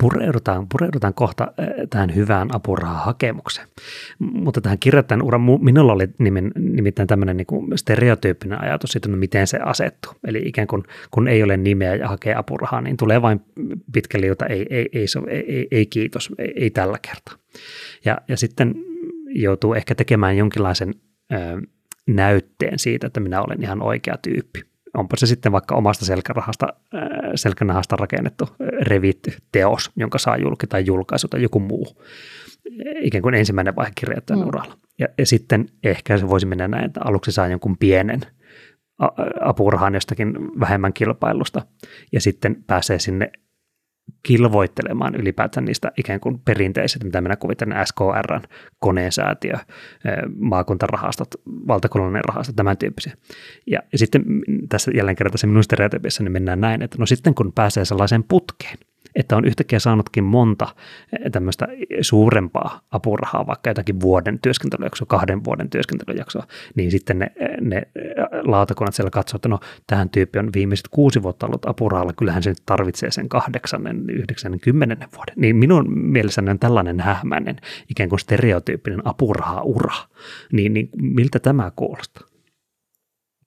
Pureudutaan, 0.00 0.66
pureudutaan 0.68 1.14
kohta 1.14 1.44
äh, 1.44 1.66
tähän 1.90 2.14
hyvään 2.14 2.48
apurahahakemukseen. 2.54 3.68
Mutta 4.18 4.60
tähän 4.60 4.78
kirjoittajan 4.78 5.22
uran, 5.22 5.40
minulla 5.60 5.92
oli 5.92 6.08
nimittäin 6.54 7.08
tämmöinen 7.08 7.36
niin 7.36 7.78
stereotyyppinen 7.78 8.62
ajatus 8.62 8.90
siitä, 8.90 9.08
no 9.08 9.16
miten 9.16 9.46
se 9.46 9.58
asettuu. 9.58 10.12
Eli 10.26 10.42
ikään 10.44 10.68
kuin 10.68 10.82
kun 11.10 11.28
ei 11.28 11.42
ole 11.42 11.56
nimeä 11.56 11.94
ja 11.94 12.08
hakee 12.08 12.34
apurahaa, 12.34 12.80
niin 12.80 12.96
tulee 12.96 13.22
vain 13.22 13.40
pitkä 13.92 14.20
liuta, 14.20 14.46
ei, 14.46 14.66
ei, 14.70 14.88
ei, 14.92 15.06
ei, 15.30 15.44
ei, 15.48 15.68
ei 15.70 15.86
kiitos, 15.86 16.30
ei, 16.38 16.52
ei 16.56 16.70
tällä 16.70 16.98
kertaa. 17.02 17.34
Ja, 18.04 18.18
ja 18.28 18.36
sitten 18.36 18.74
joutuu 19.28 19.74
ehkä 19.74 19.94
tekemään 19.94 20.36
jonkinlaisen 20.36 20.94
ö, 21.32 21.36
näytteen 22.06 22.78
siitä, 22.78 23.06
että 23.06 23.20
minä 23.20 23.42
olen 23.42 23.62
ihan 23.62 23.82
oikea 23.82 24.14
tyyppi 24.22 24.73
onpa 24.94 25.16
se 25.16 25.26
sitten 25.26 25.52
vaikka 25.52 25.74
omasta 25.74 26.04
selkärahasta, 26.04 26.66
äh, 26.94 27.00
selkänahasta 27.34 27.96
rakennettu 27.96 28.44
äh, 28.44 28.66
revitty 28.80 29.32
teos, 29.52 29.90
jonka 29.96 30.18
saa 30.18 30.36
julki 30.36 30.66
tai 30.66 30.86
julkaisu 30.86 31.28
tai 31.28 31.42
joku 31.42 31.60
muu. 31.60 32.02
Ikään 33.00 33.22
kuin 33.22 33.34
ensimmäinen 33.34 33.76
vaihe 33.76 33.92
kirjoittajan 33.94 34.40
mm. 34.40 34.48
uralla. 34.48 34.76
Ja, 34.98 35.08
ja 35.18 35.26
sitten 35.26 35.66
ehkä 35.84 36.18
se 36.18 36.28
voisi 36.28 36.46
mennä 36.46 36.68
näin, 36.68 36.84
että 36.84 37.00
aluksi 37.04 37.32
saa 37.32 37.48
jonkun 37.48 37.78
pienen 37.78 38.20
apurahan 39.40 39.94
jostakin 39.94 40.34
vähemmän 40.60 40.92
kilpailusta 40.92 41.62
ja 42.12 42.20
sitten 42.20 42.64
pääsee 42.66 42.98
sinne 42.98 43.30
kilvoittelemaan 44.22 45.14
ylipäätään 45.14 45.64
niistä 45.64 45.92
ikään 45.96 46.20
kuin 46.20 46.38
perinteiset, 46.38 47.04
mitä 47.04 47.20
minä 47.20 47.36
kuvittelen 47.36 47.86
SKR, 47.86 48.48
koneensäätiö, 48.78 49.54
maakuntarahastot, 50.36 51.28
valtakunnallinen 51.46 52.24
rahasto, 52.24 52.52
tämän 52.52 52.78
tyyppisiä. 52.78 53.12
Ja, 53.66 53.82
ja 53.92 53.98
sitten 53.98 54.24
tässä 54.68 54.90
jälleen 54.94 55.16
kerran 55.16 55.32
tässä 55.32 55.46
minun 55.46 55.64
stereotypissa 55.64 56.22
niin 56.22 56.32
mennään 56.32 56.60
näin, 56.60 56.82
että 56.82 56.96
no 56.98 57.06
sitten 57.06 57.34
kun 57.34 57.52
pääsee 57.52 57.84
sellaiseen 57.84 58.24
putkeen, 58.24 58.78
että 59.14 59.36
on 59.36 59.44
yhtäkkiä 59.44 59.78
saanutkin 59.78 60.24
monta 60.24 60.66
eh, 61.12 61.30
tämmöistä 61.32 61.68
suurempaa 62.00 62.80
apurahaa, 62.90 63.46
vaikka 63.46 63.70
jotakin 63.70 64.00
vuoden 64.00 64.38
työskentelyjaksoa, 64.38 65.06
kahden 65.06 65.44
vuoden 65.44 65.70
työskentelyjaksoa, 65.70 66.46
niin 66.74 66.90
sitten 66.90 67.18
ne, 67.18 67.32
ne 67.60 67.82
lautakunnat 68.44 68.94
siellä 68.94 69.10
katsoo, 69.10 69.36
että 69.36 69.48
no 69.48 69.60
tähän 69.86 70.10
tyyppi 70.10 70.38
on 70.38 70.50
viimeiset 70.54 70.88
kuusi 70.90 71.22
vuotta 71.22 71.46
ollut 71.46 71.68
apurahalla, 71.68 72.12
kyllähän 72.12 72.42
se 72.42 72.50
nyt 72.50 72.62
tarvitsee 72.66 73.10
sen 73.10 73.28
kahdeksannen, 73.28 74.10
yhdeksännen, 74.10 74.60
kymmenennen 74.60 75.08
vuoden. 75.16 75.34
Niin 75.36 75.56
minun 75.56 75.98
mielessäni 75.98 76.50
on 76.50 76.58
tällainen 76.58 77.00
hähmäinen 77.00 77.56
ikään 77.90 78.08
kuin 78.08 78.20
stereotyyppinen 78.20 79.06
apuraha-ura. 79.06 79.94
Niin, 80.52 80.74
niin 80.74 80.88
miltä 80.96 81.38
tämä 81.38 81.72
kuulostaa? 81.76 82.33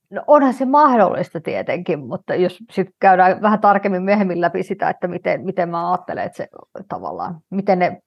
No 0.09 0.23
onhan 0.27 0.53
se 0.53 0.65
mahdollista 0.65 1.41
tietenkin, 1.41 1.99
mutta 1.99 2.35
jos 2.35 2.57
sitten 2.71 2.93
käydään 2.99 3.41
vähän 3.41 3.59
tarkemmin 3.59 4.03
myöhemmin 4.03 4.41
läpi 4.41 4.63
sitä, 4.63 4.89
että 4.89 5.07
miten, 5.07 5.45
miten 5.45 5.69
mä 5.69 5.91
ajattelen, 5.91 6.25
että 6.25 6.37
se 6.37 6.47
tavallaan, 6.87 7.39
miten 7.49 7.79
ne 7.79 8.01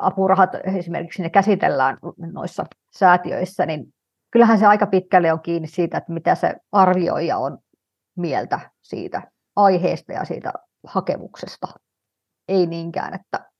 apurahat 0.00 0.50
esimerkiksi 0.78 1.22
ne 1.22 1.30
käsitellään 1.30 1.98
noissa 2.32 2.64
säätiöissä, 2.90 3.66
niin 3.66 3.94
kyllähän 4.30 4.58
se 4.58 4.66
aika 4.66 4.86
pitkälle 4.86 5.32
on 5.32 5.40
kiinni 5.40 5.68
siitä, 5.68 5.98
että 5.98 6.12
mitä 6.12 6.34
se 6.34 6.54
arvioija 6.72 7.38
on 7.38 7.58
mieltä 8.16 8.60
siitä 8.82 9.22
aiheesta 9.56 10.12
ja 10.12 10.24
siitä 10.24 10.52
hakemuksesta. 10.86 11.66
Ei 12.48 12.66
niinkään, 12.66 13.14
että 13.14 13.50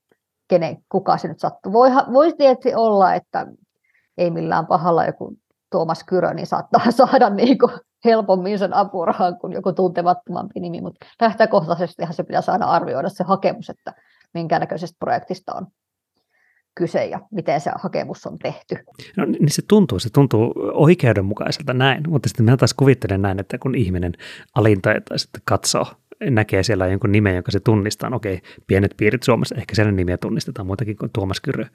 kenen, 0.47 0.77
kuka 0.89 1.17
se 1.17 1.27
nyt 1.27 1.39
sattuu. 1.39 1.73
Voi, 1.73 1.89
voisi 2.13 2.35
tietysti 2.35 2.75
olla, 2.75 3.13
että 3.13 3.47
ei 4.17 4.31
millään 4.31 4.67
pahalla 4.67 5.05
joku 5.05 5.37
Tuomas 5.75 6.03
Kyrö, 6.03 6.33
niin 6.33 6.47
saattaa 6.47 6.91
saada 6.91 7.29
niin 7.29 7.57
kuin 7.57 7.71
helpommin 8.05 8.59
sen 8.59 8.73
apurahan 8.73 9.39
kuin 9.39 9.53
joku 9.53 9.73
tuntemattomampi 9.73 10.59
nimi, 10.59 10.81
mutta 10.81 11.05
lähtökohtaisestihan 11.21 12.13
se 12.13 12.23
pitää 12.23 12.41
saada 12.41 12.65
arvioida 12.65 13.09
se 13.09 13.23
hakemus, 13.23 13.69
että 13.69 13.93
minkä 14.33 14.59
näköisestä 14.59 14.95
projektista 14.99 15.53
on 15.53 15.67
kyse 16.75 17.05
ja 17.05 17.19
miten 17.31 17.61
se 17.61 17.71
hakemus 17.81 18.25
on 18.25 18.39
tehty. 18.39 18.75
No 19.17 19.25
niin 19.25 19.51
se 19.51 19.61
tuntuu, 19.67 19.99
se 19.99 20.09
tuntuu 20.09 20.53
oikeudenmukaiselta 20.73 21.73
näin, 21.73 22.03
mutta 22.09 22.29
sitten 22.29 22.45
mä 22.45 22.57
taas 22.57 22.73
kuvittelen 22.73 23.21
näin, 23.21 23.39
että 23.39 23.57
kun 23.57 23.75
ihminen 23.75 24.13
alinta 24.55 24.89
sitten 25.15 25.41
katsoo 25.45 25.85
näkee 26.21 26.63
siellä 26.63 26.87
jonkun 26.87 27.11
nimen, 27.11 27.35
jonka 27.35 27.51
se 27.51 27.59
tunnistaa. 27.59 28.09
No 28.09 28.15
okei, 28.15 28.41
pienet 28.67 28.93
piirit 28.97 29.23
Suomessa, 29.23 29.55
ehkä 29.55 29.75
siellä 29.75 29.91
nimiä 29.91 30.17
tunnistetaan 30.17 30.67
muutakin 30.67 30.97
kuin 30.97 31.11
Tuomas 31.13 31.41
Kyrö, 31.41 31.65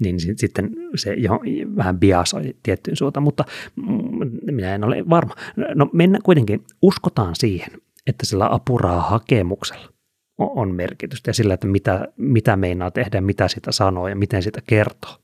niin 0.00 0.20
sitten 0.20 0.70
se 0.96 1.14
jo 1.14 1.40
vähän 1.76 1.98
biasoi 1.98 2.56
tiettyyn 2.62 2.96
suuntaan, 2.96 3.24
mutta 3.24 3.44
mm, 3.76 4.30
minä 4.50 4.74
en 4.74 4.84
ole 4.84 5.04
varma. 5.10 5.34
No 5.74 5.90
mennään 5.92 6.22
kuitenkin, 6.22 6.64
uskotaan 6.82 7.34
siihen, 7.36 7.80
että 8.06 8.26
sillä 8.26 8.48
apuraha-hakemuksella 8.50 9.93
on 10.38 10.74
merkitystä 10.74 11.28
ja 11.28 11.34
sillä, 11.34 11.54
että 11.54 11.66
mitä, 11.66 12.08
mitä 12.16 12.56
meinaa 12.56 12.90
tehdä, 12.90 13.20
mitä 13.20 13.48
sitä 13.48 13.72
sanoo 13.72 14.08
ja 14.08 14.16
miten 14.16 14.42
sitä 14.42 14.60
kertoo. 14.66 15.16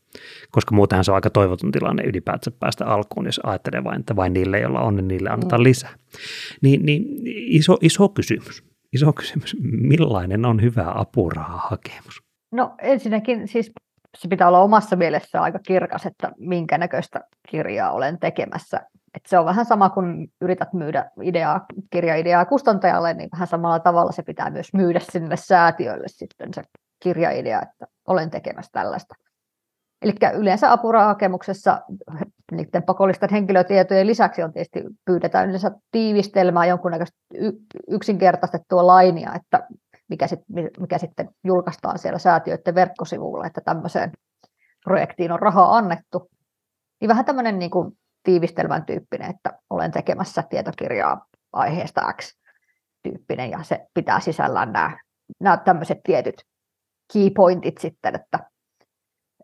Koska 0.50 0.74
muutenhan 0.74 1.04
se 1.04 1.10
on 1.10 1.14
aika 1.14 1.30
toivotun 1.30 1.72
tilanne 1.72 2.02
ylipäätään 2.02 2.56
päästä 2.60 2.86
alkuun, 2.86 3.26
jos 3.26 3.40
ajattelee 3.44 3.84
vain, 3.84 4.00
että 4.00 4.16
vain 4.16 4.32
niille, 4.32 4.60
joilla 4.60 4.80
on, 4.80 4.96
niin 4.96 5.08
niille 5.08 5.30
annetaan 5.30 5.60
mm. 5.60 5.64
lisää. 5.64 5.94
Niin, 6.62 6.86
niin 6.86 7.04
iso, 7.26 7.78
iso 7.80 8.08
kysymys, 8.08 8.64
iso 8.92 9.12
kysymys, 9.12 9.56
millainen 9.62 10.44
on 10.44 10.62
hyvä 10.62 10.92
apurahahakemus? 10.94 12.22
No 12.52 12.74
ensinnäkin 12.82 13.48
siis 13.48 13.72
se 14.18 14.28
pitää 14.28 14.48
olla 14.48 14.62
omassa 14.62 14.96
mielessä 14.96 15.40
aika 15.40 15.58
kirkas, 15.66 16.06
että 16.06 16.32
minkä 16.38 16.78
näköistä 16.78 17.20
kirjaa 17.48 17.92
olen 17.92 18.18
tekemässä. 18.18 18.80
Et 19.14 19.22
se 19.26 19.38
on 19.38 19.44
vähän 19.44 19.64
sama 19.64 19.90
kuin 19.90 20.32
yrität 20.40 20.72
myydä 20.72 21.10
ideaa, 21.22 21.66
kirjaideaa 21.90 22.44
kustantajalle, 22.44 23.14
niin 23.14 23.28
vähän 23.32 23.46
samalla 23.46 23.78
tavalla 23.78 24.12
se 24.12 24.22
pitää 24.22 24.50
myös 24.50 24.74
myydä 24.74 25.00
sinne 25.00 25.36
säätiöille 25.36 26.08
sitten 26.08 26.54
se 26.54 26.62
kirjaidea, 27.02 27.62
että 27.62 27.86
olen 28.06 28.30
tekemässä 28.30 28.70
tällaista. 28.72 29.14
Eli 30.02 30.14
yleensä 30.34 30.72
apurahakemuksessa 30.72 31.80
niiden 32.52 32.82
pakollisten 32.82 33.30
henkilötietojen 33.30 34.06
lisäksi 34.06 34.42
on 34.42 34.52
tietysti 34.52 34.82
pyydetään 35.04 35.48
yleensä 35.48 35.70
tiivistelmää 35.90 36.66
jonkunnäköistä 36.66 37.18
yksinkertaistettua 37.88 38.86
lainia, 38.86 39.34
että 39.34 39.68
mikä, 40.08 40.26
sit, 40.26 40.40
mikä 40.80 40.98
sitten 40.98 41.28
julkaistaan 41.44 41.98
siellä 41.98 42.18
säätiöiden 42.18 42.74
verkkosivuilla, 42.74 43.46
että 43.46 43.60
tämmöiseen 43.60 44.12
projektiin 44.84 45.32
on 45.32 45.40
rahaa 45.40 45.76
annettu. 45.76 46.30
Niin 47.00 47.08
vähän 47.08 47.24
tämmöinen 47.24 47.58
niin 47.58 47.70
kuin 47.70 47.92
tiivistelmän 48.22 48.84
tyyppinen, 48.84 49.30
että 49.30 49.58
olen 49.70 49.90
tekemässä 49.90 50.42
tietokirjaa 50.42 51.26
aiheesta 51.52 52.12
X 52.12 52.36
tyyppinen 53.02 53.50
ja 53.50 53.62
se 53.62 53.86
pitää 53.94 54.20
sisällään 54.20 54.72
nämä, 54.72 54.98
nämä 55.40 55.56
tämmöiset 55.56 55.98
tietyt 56.04 56.44
key 57.12 57.30
pointit 57.36 57.78
sitten, 57.78 58.14
että 58.14 58.50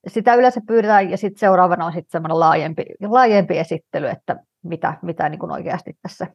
sitä 0.08 0.34
yleensä 0.34 0.60
pyydetään 0.66 1.10
ja 1.10 1.16
sitten 1.16 1.38
seuraavana 1.38 1.86
on 1.86 1.92
sitten 1.92 2.10
semmoinen 2.10 2.40
laajempi, 2.40 2.84
laajempi 3.00 3.58
esittely, 3.58 4.08
että 4.08 4.36
mitä, 4.64 4.98
mitä 5.02 5.28
niin 5.28 5.38
kuin 5.38 5.52
oikeasti 5.52 5.98
tässä, 6.02 6.26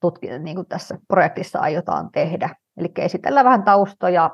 tutki, 0.00 0.38
niin 0.38 0.56
kuin 0.56 0.66
tässä 0.66 0.98
projektissa 1.08 1.58
aiotaan 1.58 2.10
tehdä. 2.12 2.56
Eli 2.76 2.92
esitellään 2.96 3.46
vähän 3.46 3.62
taustoja, 3.62 4.30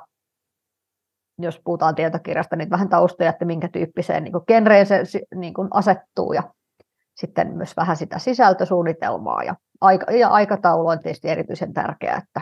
jos 1.39 1.61
puhutaan 1.65 1.95
tietokirjasta, 1.95 2.57
niin 2.57 2.71
vähän 2.71 2.89
taustoja, 2.89 3.31
että 3.31 3.45
minkä 3.45 3.69
tyyppiseen 3.69 4.25
niin 4.25 4.33
kuin 4.33 4.45
genreen 4.47 4.87
se 4.87 5.03
niin 5.35 5.55
kuin 5.55 5.69
asettuu 5.71 6.33
ja 6.33 6.43
sitten 7.15 7.57
myös 7.57 7.77
vähän 7.77 7.97
sitä 7.97 8.19
sisältösuunnitelmaa 8.19 9.43
ja, 9.43 9.55
aika, 9.81 10.13
ja 10.13 10.29
aikataulu 10.29 10.89
on 10.89 10.99
tietysti 10.99 11.29
erityisen 11.29 11.73
tärkeää, 11.73 12.17
että, 12.17 12.41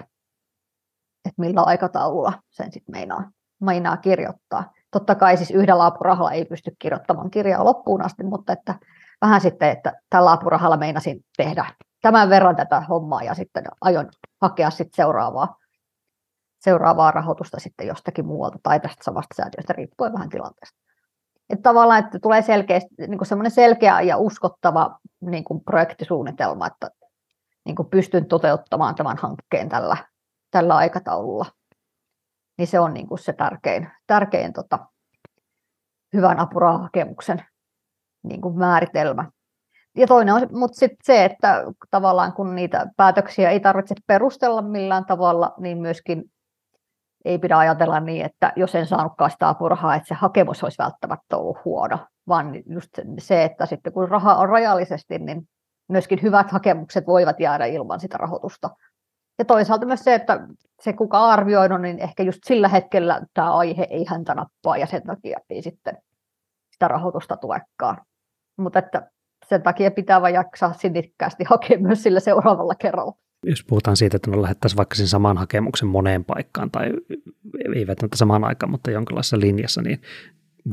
että 1.24 1.40
millä 1.42 1.62
aikataululla 1.62 2.32
sen 2.50 2.72
sitten 2.72 2.92
meinaa, 2.92 3.30
meinaa 3.60 3.96
kirjoittaa. 3.96 4.72
Totta 4.90 5.14
kai 5.14 5.36
siis 5.36 5.50
yhdellä 5.50 5.86
apurahalla 5.86 6.32
ei 6.32 6.44
pysty 6.44 6.76
kirjoittamaan 6.78 7.30
kirjaa 7.30 7.64
loppuun 7.64 8.04
asti, 8.04 8.24
mutta 8.24 8.52
että 8.52 8.74
vähän 9.20 9.40
sitten, 9.40 9.70
että 9.70 9.92
tällä 10.10 10.32
apurahalla 10.32 10.76
meinasin 10.76 11.24
tehdä 11.36 11.64
tämän 12.02 12.30
verran 12.30 12.56
tätä 12.56 12.80
hommaa 12.80 13.22
ja 13.22 13.34
sitten 13.34 13.64
aion 13.80 14.08
hakea 14.40 14.70
sitten 14.70 14.96
seuraavaa, 14.96 15.56
seuraavaa 16.60 17.10
rahoitusta 17.10 17.60
sitten 17.60 17.86
jostakin 17.86 18.26
muualta 18.26 18.58
tai 18.62 18.80
tästä 18.80 19.04
samasta 19.04 19.34
säätiöstä 19.34 19.72
riippuen 19.72 20.12
vähän 20.12 20.28
tilanteesta. 20.28 20.78
Että 21.50 21.62
tavallaan, 21.62 22.04
että 22.04 22.18
tulee 22.18 22.42
selkeästi, 22.42 22.88
niin 22.98 23.18
kuin 23.18 23.28
semmoinen 23.28 23.50
selkeä 23.50 24.00
ja 24.00 24.16
uskottava 24.16 24.98
niin 25.20 25.44
kuin 25.44 25.60
projektisuunnitelma, 25.64 26.66
että 26.66 26.90
niin 27.64 27.76
kuin 27.76 27.88
pystyn 27.88 28.26
toteuttamaan 28.26 28.94
tämän 28.94 29.16
hankkeen 29.16 29.68
tällä, 29.68 29.96
tällä 30.50 30.76
aikataululla 30.76 31.46
niin 32.58 32.66
se 32.66 32.80
on 32.80 32.94
niin 32.94 33.06
kuin 33.06 33.18
se 33.18 33.32
tärkein, 33.32 33.90
tärkein 34.06 34.52
tota, 34.52 34.78
hyvän 36.12 36.38
apurahakemuksen 36.38 37.44
niin 38.22 38.40
kuin 38.40 38.58
määritelmä. 38.58 39.30
Ja 39.96 40.06
toinen 40.06 40.34
on 40.34 40.48
mutta 40.52 40.78
sit 40.78 40.92
se, 41.04 41.24
että 41.24 41.64
tavallaan 41.90 42.32
kun 42.32 42.54
niitä 42.54 42.86
päätöksiä 42.96 43.50
ei 43.50 43.60
tarvitse 43.60 43.94
perustella 44.06 44.62
millään 44.62 45.04
tavalla, 45.04 45.54
niin 45.58 45.78
myöskin 45.78 46.24
ei 47.24 47.38
pidä 47.38 47.58
ajatella 47.58 48.00
niin, 48.00 48.24
että 48.24 48.52
jos 48.56 48.74
en 48.74 48.86
saanutkaan 48.86 49.30
sitä 49.30 49.48
apurahaa, 49.48 49.94
että 49.94 50.08
se 50.08 50.14
hakemus 50.14 50.64
olisi 50.64 50.78
välttämättä 50.78 51.36
ollut 51.36 51.64
huono, 51.64 51.98
vaan 52.28 52.54
just 52.66 52.90
se, 53.18 53.44
että 53.44 53.66
sitten 53.66 53.92
kun 53.92 54.08
raha 54.08 54.34
on 54.34 54.48
rajallisesti, 54.48 55.18
niin 55.18 55.48
myöskin 55.88 56.22
hyvät 56.22 56.50
hakemukset 56.50 57.06
voivat 57.06 57.40
jäädä 57.40 57.66
ilman 57.66 58.00
sitä 58.00 58.16
rahoitusta. 58.16 58.70
Ja 59.38 59.44
toisaalta 59.44 59.86
myös 59.86 60.04
se, 60.04 60.14
että 60.14 60.46
se 60.80 60.92
kuka 60.92 61.20
on 61.20 61.30
arvioinut, 61.30 61.80
niin 61.80 61.98
ehkä 61.98 62.22
just 62.22 62.38
sillä 62.44 62.68
hetkellä 62.68 63.22
tämä 63.34 63.56
aihe 63.56 63.86
ei 63.90 64.04
häntä 64.08 64.34
nappaa 64.34 64.76
ja 64.76 64.86
sen 64.86 65.02
takia 65.02 65.38
ei 65.50 65.62
sitten 65.62 65.98
sitä 66.72 66.88
rahoitusta 66.88 67.36
tulekaan. 67.36 67.98
Mutta 68.58 68.78
että 68.78 69.10
sen 69.48 69.62
takia 69.62 69.90
pitää 69.90 70.22
vain 70.22 70.34
jaksaa 70.34 70.72
sinnikkäästi 70.72 71.44
hakea 71.44 71.78
myös 71.78 72.02
sillä 72.02 72.20
seuraavalla 72.20 72.74
kerralla. 72.74 73.12
Jos 73.44 73.64
puhutaan 73.64 73.96
siitä, 73.96 74.16
että 74.16 74.30
no 74.30 74.42
lähettäisiin 74.42 74.76
vaikka 74.76 74.94
sen 74.94 75.08
saman 75.08 75.38
hakemuksen 75.38 75.88
moneen 75.88 76.24
paikkaan 76.24 76.70
tai 76.70 76.90
ei 77.74 77.86
välttämättä 77.86 78.16
samaan 78.16 78.44
aikaan, 78.44 78.70
mutta 78.70 78.90
jonkinlaisessa 78.90 79.40
linjassa, 79.40 79.82
niin 79.82 80.00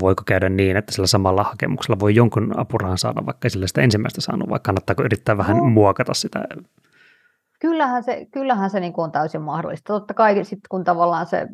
voiko 0.02 0.24
käydä 0.26 0.50
niin, 0.50 0.78
että 0.78 0.92
sillä 0.92 1.08
samalla 1.08 1.44
hakemuksella 1.44 2.00
voi 2.00 2.16
jonkun 2.16 2.60
apurahan 2.60 2.98
saada, 2.98 3.26
vaikka 3.26 3.46
ei 3.46 3.50
sillä 3.50 3.68
sitä 3.68 3.82
ensimmäistä 3.82 4.22
saanut, 4.22 4.50
vai 4.50 4.60
kannattaako 4.64 5.04
yrittää 5.04 5.38
vähän 5.38 5.58
no. 5.58 5.64
muokata 5.64 6.14
sitä 6.14 6.40
kyllähän 7.60 8.04
se, 8.04 8.28
kyllähän 8.32 8.70
se 8.70 8.80
niin 8.80 8.94
kuin 8.94 9.04
on 9.04 9.12
täysin 9.12 9.42
mahdollista. 9.42 9.94
Totta 9.94 10.14
kai 10.14 10.36
sitten 10.36 10.70
kun 10.70 10.84
tavallaan 10.84 11.26
se 11.26 11.48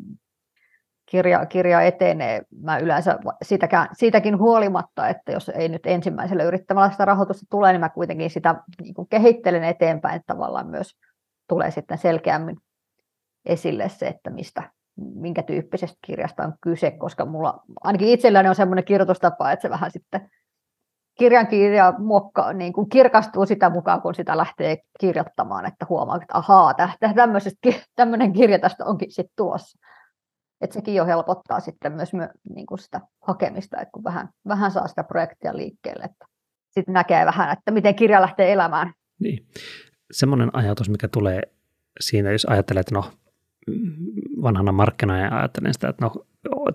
kirja, 1.06 1.46
kirja 1.46 1.80
etenee, 1.80 2.42
mä 2.62 2.78
yleensä 2.78 3.18
siitäkään, 3.42 3.88
siitäkin 3.92 4.38
huolimatta, 4.38 5.08
että 5.08 5.32
jos 5.32 5.48
ei 5.48 5.68
nyt 5.68 5.86
ensimmäisellä 5.86 6.44
yrittämällä 6.44 6.90
sitä 6.90 7.04
rahoitusta 7.04 7.46
tule, 7.50 7.72
niin 7.72 7.80
mä 7.80 7.88
kuitenkin 7.88 8.30
sitä 8.30 8.54
niin 8.82 8.94
kuin 8.94 9.08
kehittelen 9.08 9.64
eteenpäin, 9.64 10.20
tavallaan 10.26 10.66
myös 10.66 10.96
tulee 11.48 11.70
sitten 11.70 11.98
selkeämmin 11.98 12.56
esille 13.44 13.88
se, 13.88 14.06
että 14.06 14.30
mistä, 14.30 14.70
minkä 14.96 15.42
tyyppisestä 15.42 15.98
kirjasta 16.06 16.42
on 16.42 16.54
kyse, 16.60 16.90
koska 16.90 17.24
mulla 17.24 17.62
ainakin 17.80 18.08
itselläni 18.08 18.48
on 18.48 18.54
semmoinen 18.54 18.84
kirjoitustapa, 18.84 19.52
että 19.52 19.62
se 19.62 19.70
vähän 19.70 19.90
sitten 19.90 20.30
kirjan 21.18 21.46
kirja 21.46 21.94
muokka, 21.98 22.52
niin 22.52 22.72
kuin 22.72 22.88
kirkastuu 22.88 23.46
sitä 23.46 23.70
mukaan, 23.70 24.02
kun 24.02 24.14
sitä 24.14 24.36
lähtee 24.36 24.78
kirjoittamaan, 25.00 25.66
että 25.66 25.86
huomaa, 25.88 26.16
että 26.16 26.38
ahaa, 26.38 26.74
tämmöinen 27.96 28.32
kirja 28.32 28.58
tästä 28.58 28.84
onkin 28.84 29.12
sitten 29.12 29.36
tuossa. 29.36 29.78
Et 30.60 30.72
sekin 30.72 30.94
jo 30.94 31.06
helpottaa 31.06 31.60
sitten 31.60 31.92
myös 31.92 32.12
niin 32.54 32.66
kuin 32.66 32.78
sitä 32.78 33.00
hakemista, 33.22 33.80
että 33.80 33.92
kun 33.92 34.04
vähän, 34.04 34.28
vähän 34.48 34.70
saa 34.70 34.88
sitä 34.88 35.04
projektia 35.04 35.56
liikkeelle, 35.56 36.04
että 36.04 36.26
sitten 36.70 36.92
näkee 36.92 37.26
vähän, 37.26 37.52
että 37.52 37.70
miten 37.70 37.94
kirja 37.94 38.20
lähtee 38.20 38.52
elämään. 38.52 38.92
Niin. 39.20 39.46
Semmoinen 40.10 40.50
ajatus, 40.52 40.88
mikä 40.88 41.08
tulee 41.08 41.42
siinä, 42.00 42.32
jos 42.32 42.44
ajattelee, 42.44 42.80
että 42.80 42.94
no 42.94 43.04
vanhana 44.42 44.72
markkinoija 44.72 45.38
ajattelen 45.38 45.74
sitä, 45.74 45.88
että 45.88 46.04
no, 46.04 46.26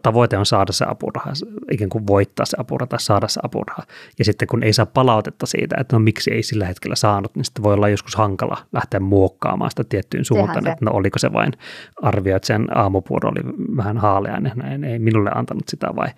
tavoite 0.01 0.37
on 0.37 0.45
saada 0.45 0.71
se 0.71 0.85
apuraha, 0.87 1.33
ikään 1.71 1.89
kuin 1.89 2.07
voittaa 2.07 2.45
se 2.45 2.57
apuraha 2.59 2.87
tai 2.87 2.99
saada 2.99 3.27
se 3.27 3.39
apuraha. 3.43 3.83
Ja 4.19 4.25
sitten 4.25 4.47
kun 4.47 4.63
ei 4.63 4.73
saa 4.73 4.85
palautetta 4.85 5.45
siitä, 5.45 5.75
että 5.79 5.95
no 5.95 5.99
miksi 5.99 6.31
ei 6.31 6.43
sillä 6.43 6.65
hetkellä 6.65 6.95
saanut, 6.95 7.35
niin 7.35 7.45
sitten 7.45 7.63
voi 7.63 7.73
olla 7.73 7.89
joskus 7.89 8.15
hankala 8.15 8.57
lähteä 8.73 8.99
muokkaamaan 8.99 9.71
sitä 9.71 9.83
tiettyyn 9.83 10.25
suuntaan, 10.25 10.67
että 10.67 10.85
no 10.85 10.91
oliko 10.91 11.19
se 11.19 11.33
vain 11.33 11.53
arvio, 12.01 12.35
että 12.35 12.47
sen 12.47 12.77
aamupuoro 12.77 13.29
oli 13.29 13.41
vähän 13.77 13.97
haaleainen, 13.97 14.51
näin 14.55 14.83
ei 14.83 14.99
minulle 14.99 15.31
antanut 15.35 15.67
sitä 15.67 15.87
vai 15.95 16.09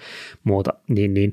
muuta. 0.44 0.74
Niin, 0.90 1.14
niin 1.14 1.32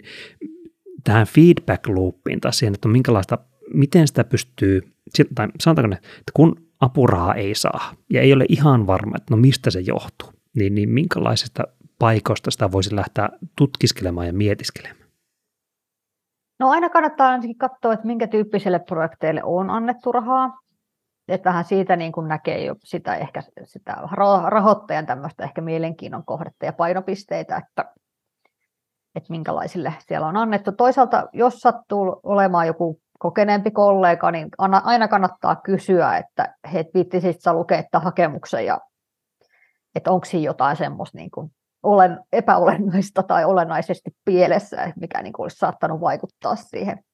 tähän 1.05 1.27
feedback 1.27 1.88
loopiin 1.88 2.40
tai 2.40 2.53
siihen, 2.53 2.75
että 2.75 2.88
minkälaista, 2.88 3.38
miten 3.75 4.09
sitä 4.09 4.25
pystyy, 4.25 4.93
tai 5.35 5.49
sanotaanko 5.61 5.88
ne, 5.88 5.96
että 5.96 6.33
kun 6.35 6.57
apurahaa 6.81 7.35
ei 7.35 7.55
saa 7.55 7.94
ja 8.11 8.20
ei 8.20 8.33
ole 8.33 8.46
ihan 8.49 8.87
varma, 8.87 9.16
että 9.16 9.35
no 9.35 9.40
mistä 9.40 9.70
se 9.70 9.81
johtuu, 9.81 10.29
niin, 10.57 10.75
niin 10.75 10.90
minkälaisesta 10.90 11.62
paikoista 11.99 12.51
sitä 12.51 12.73
voisi 12.73 12.96
lähteä 12.96 13.29
tutkiskelemaan 13.57 14.27
ja 14.27 14.33
mietiskelemään? 14.33 15.01
No 16.61 16.70
aina 16.70 16.88
kannattaa 16.88 17.29
ainakin 17.29 17.59
katsoa, 17.59 17.92
että 17.92 18.07
minkä 18.07 18.27
tyyppiselle 18.27 18.79
projekteille 18.79 19.40
on 19.44 19.70
annettu 19.70 20.12
rahaa. 20.12 20.61
Että 21.29 21.49
vähän 21.49 21.64
siitä 21.64 21.96
niin 21.96 22.12
kuin 22.12 22.29
näkee 22.29 22.64
jo 22.64 22.75
sitä, 22.85 23.14
ehkä 23.14 23.42
sitä 23.64 23.96
rahoittajan 24.46 25.07
tämmöistä 25.07 25.44
ehkä 25.44 25.61
mielenkiinnon 25.61 26.25
kohdetta 26.25 26.66
ja 26.66 26.73
painopisteitä, 26.73 27.57
että, 27.57 27.85
että 29.14 29.31
minkälaisille 29.31 29.94
siellä 29.99 30.27
on 30.27 30.37
annettu. 30.37 30.73
Toisaalta, 30.73 31.29
jos 31.33 31.55
sattuu 31.55 32.20
olemaan 32.23 32.66
joku 32.66 33.01
kokeneempi 33.20 33.70
kollega, 33.70 34.30
niin 34.30 34.48
aina 34.59 35.09
kannattaa 35.09 35.56
kysyä, 35.56 36.16
että 36.16 36.54
he 36.72 36.85
viittisivät 36.94 37.37
lukea 37.52 37.83
hakemuksen 37.92 38.66
ja 38.66 38.80
että 39.94 40.11
onko 40.11 40.24
siinä 40.24 40.44
jotain 40.44 40.76
semmoista 40.76 41.18
niin 41.18 41.30
kuin 41.30 41.50
olen, 41.83 42.18
epäolennaista 42.33 43.22
tai 43.22 43.44
olennaisesti 43.44 44.11
pielessä, 44.24 44.92
mikä 45.00 45.22
niin 45.22 45.33
kuin 45.33 45.44
olisi 45.44 45.56
saattanut 45.56 46.00
vaikuttaa 46.00 46.56
siihen 46.56 47.04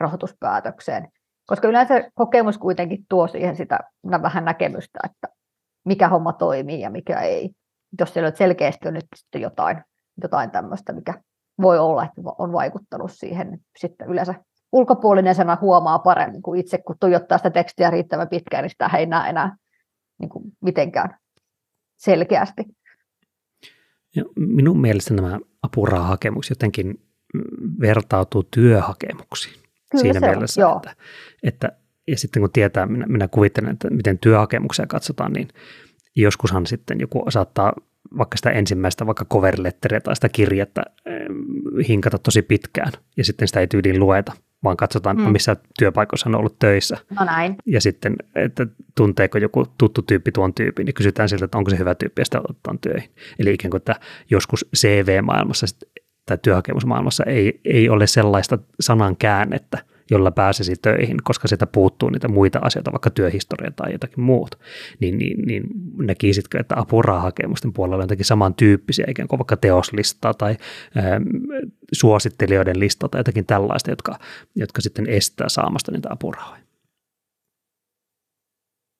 rahoituspäätökseen. 0.00 1.08
Koska 1.46 1.68
yleensä 1.68 2.10
kokemus 2.14 2.58
kuitenkin 2.58 3.04
tuo 3.08 3.28
siihen 3.28 3.56
sitä 3.56 3.78
vähän 4.22 4.44
näkemystä, 4.44 4.98
että 5.04 5.28
mikä 5.84 6.08
homma 6.08 6.32
toimii 6.32 6.80
ja 6.80 6.90
mikä 6.90 7.20
ei. 7.20 7.50
Jos 7.98 8.12
siellä 8.12 8.26
on 8.28 8.36
selkeästi 8.36 8.88
on 8.88 8.94
nyt 8.94 9.06
sitten 9.16 9.40
jotain, 9.40 9.84
jotain 10.22 10.50
tämmöistä, 10.50 10.92
mikä 10.92 11.14
voi 11.62 11.78
olla, 11.78 12.04
että 12.04 12.20
on 12.38 12.52
vaikuttanut 12.52 13.10
siihen, 13.12 13.50
niin 13.50 13.60
sitten 13.78 14.08
yleensä 14.08 14.34
ulkopuolinen 14.74 15.34
sana 15.34 15.58
huomaa 15.60 15.98
paremmin 15.98 16.42
kuin 16.42 16.60
itse, 16.60 16.78
kun 16.78 16.96
tuijottaa 17.00 17.38
sitä 17.38 17.50
tekstiä 17.50 17.90
riittävän 17.90 18.28
pitkään, 18.28 18.62
niin 18.62 18.70
sitä 18.70 18.90
ei 18.98 19.06
näe 19.06 19.30
enää 19.30 19.56
niin 20.20 20.28
kuin 20.28 20.44
mitenkään 20.60 21.18
selkeästi. 21.96 22.64
Ja 24.16 24.24
minun 24.36 24.80
mielestä 24.80 25.14
nämä 25.14 25.38
apurahahakemukset 25.62 26.50
jotenkin 26.50 27.00
vertautuu 27.80 28.42
työhakemuksiin 28.42 29.62
Kyllä 29.90 30.02
siinä 30.02 30.20
se 30.20 30.26
mielessä, 30.26 30.68
on, 30.68 30.76
että, 30.76 30.94
että 31.42 31.72
ja 32.08 32.18
sitten 32.18 32.42
kun 32.42 32.52
tietää, 32.52 32.86
minä, 32.86 33.06
minä 33.06 33.28
kuvittelen, 33.28 33.70
että 33.70 33.90
miten 33.90 34.18
työhakemuksia 34.18 34.86
katsotaan, 34.86 35.32
niin 35.32 35.48
joskushan 36.16 36.66
sitten 36.66 37.00
joku 37.00 37.24
saattaa 37.28 37.72
vaikka 38.18 38.36
sitä 38.36 38.50
ensimmäistä 38.50 39.06
vaikka 39.06 39.24
cover 39.24 39.56
tai 40.04 40.14
sitä 40.14 40.28
kirjettä 40.28 40.82
hinkata 41.88 42.18
tosi 42.18 42.42
pitkään 42.42 42.92
ja 43.16 43.24
sitten 43.24 43.48
sitä 43.48 43.60
ei 43.60 43.66
tyyliin 43.66 44.00
lueta, 44.00 44.32
vaan 44.64 44.76
katsotaan, 44.76 45.16
mm. 45.16 45.22
missä 45.22 45.56
työpaikoissa 45.78 46.28
on 46.28 46.34
ollut 46.34 46.58
töissä. 46.58 46.96
No 47.18 47.24
näin. 47.24 47.56
Ja 47.66 47.80
sitten, 47.80 48.16
että 48.34 48.66
tunteeko 48.94 49.38
joku 49.38 49.66
tuttu 49.78 50.02
tyyppi 50.02 50.32
tuon 50.32 50.54
tyypin, 50.54 50.84
niin 50.86 50.94
kysytään 50.94 51.28
siltä, 51.28 51.44
että 51.44 51.58
onko 51.58 51.70
se 51.70 51.78
hyvä 51.78 51.94
tyyppi 51.94 52.20
ja 52.20 52.24
sitä 52.24 52.40
otetaan 52.40 52.78
töihin. 52.78 53.10
Eli 53.38 53.54
ikään 53.54 53.70
kuin, 53.70 53.78
että 53.78 53.94
joskus 54.30 54.66
CV-maailmassa 54.76 55.66
tai 56.26 56.38
työhakemusmaailmassa 56.42 57.24
ei, 57.24 57.60
ei 57.64 57.88
ole 57.88 58.06
sellaista 58.06 58.58
sanan 58.80 59.16
käännettä, 59.16 59.78
jolla 60.14 60.30
pääsisi 60.30 60.74
töihin, 60.82 61.16
koska 61.24 61.48
sitä 61.48 61.66
puuttuu 61.66 62.08
niitä 62.10 62.28
muita 62.28 62.58
asioita, 62.62 62.92
vaikka 62.92 63.10
työhistoria 63.10 63.70
tai 63.70 63.92
jotakin 63.92 64.24
muuta, 64.24 64.56
niin, 65.00 65.18
niin, 65.18 65.46
niin 65.46 65.64
näkisitkö, 65.98 66.60
että 66.60 66.74
apurahakemusten 66.78 67.72
puolella 67.72 67.96
on 67.96 68.02
jotakin 68.02 68.24
samantyyppisiä, 68.24 69.06
ikään 69.08 69.28
kuin 69.28 69.38
vaikka 69.38 69.56
teoslistaa 69.56 70.34
tai 70.34 70.56
ää, 70.96 71.20
suosittelijoiden 71.92 72.80
lista 72.80 73.08
tai 73.08 73.18
jotakin 73.18 73.46
tällaista, 73.46 73.90
jotka, 73.90 74.18
jotka 74.56 74.80
sitten 74.80 75.08
estää 75.08 75.48
saamasta 75.48 75.92
niitä 75.92 76.08
apurahoja? 76.12 76.64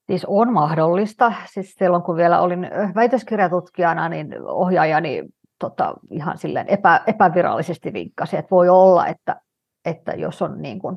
Siis 0.07 0.25
on 0.29 0.53
mahdollista. 0.53 1.33
Siis 1.47 1.75
silloin 1.75 2.03
kun 2.03 2.17
vielä 2.17 2.41
olin 2.41 2.71
väitöskirjatutkijana, 2.95 4.09
niin 4.09 4.35
ohjaajani 4.43 5.23
tota, 5.59 5.95
ihan 6.11 6.39
silleen 6.39 6.69
epä, 6.69 7.01
epävirallisesti 7.07 7.93
vinkkasi, 7.93 8.37
että 8.37 8.51
voi 8.51 8.69
olla, 8.69 9.07
että 9.07 9.41
että 9.85 10.13
jos 10.13 10.43
on 10.43 10.63
niin 10.63 10.79
kuin 10.79 10.97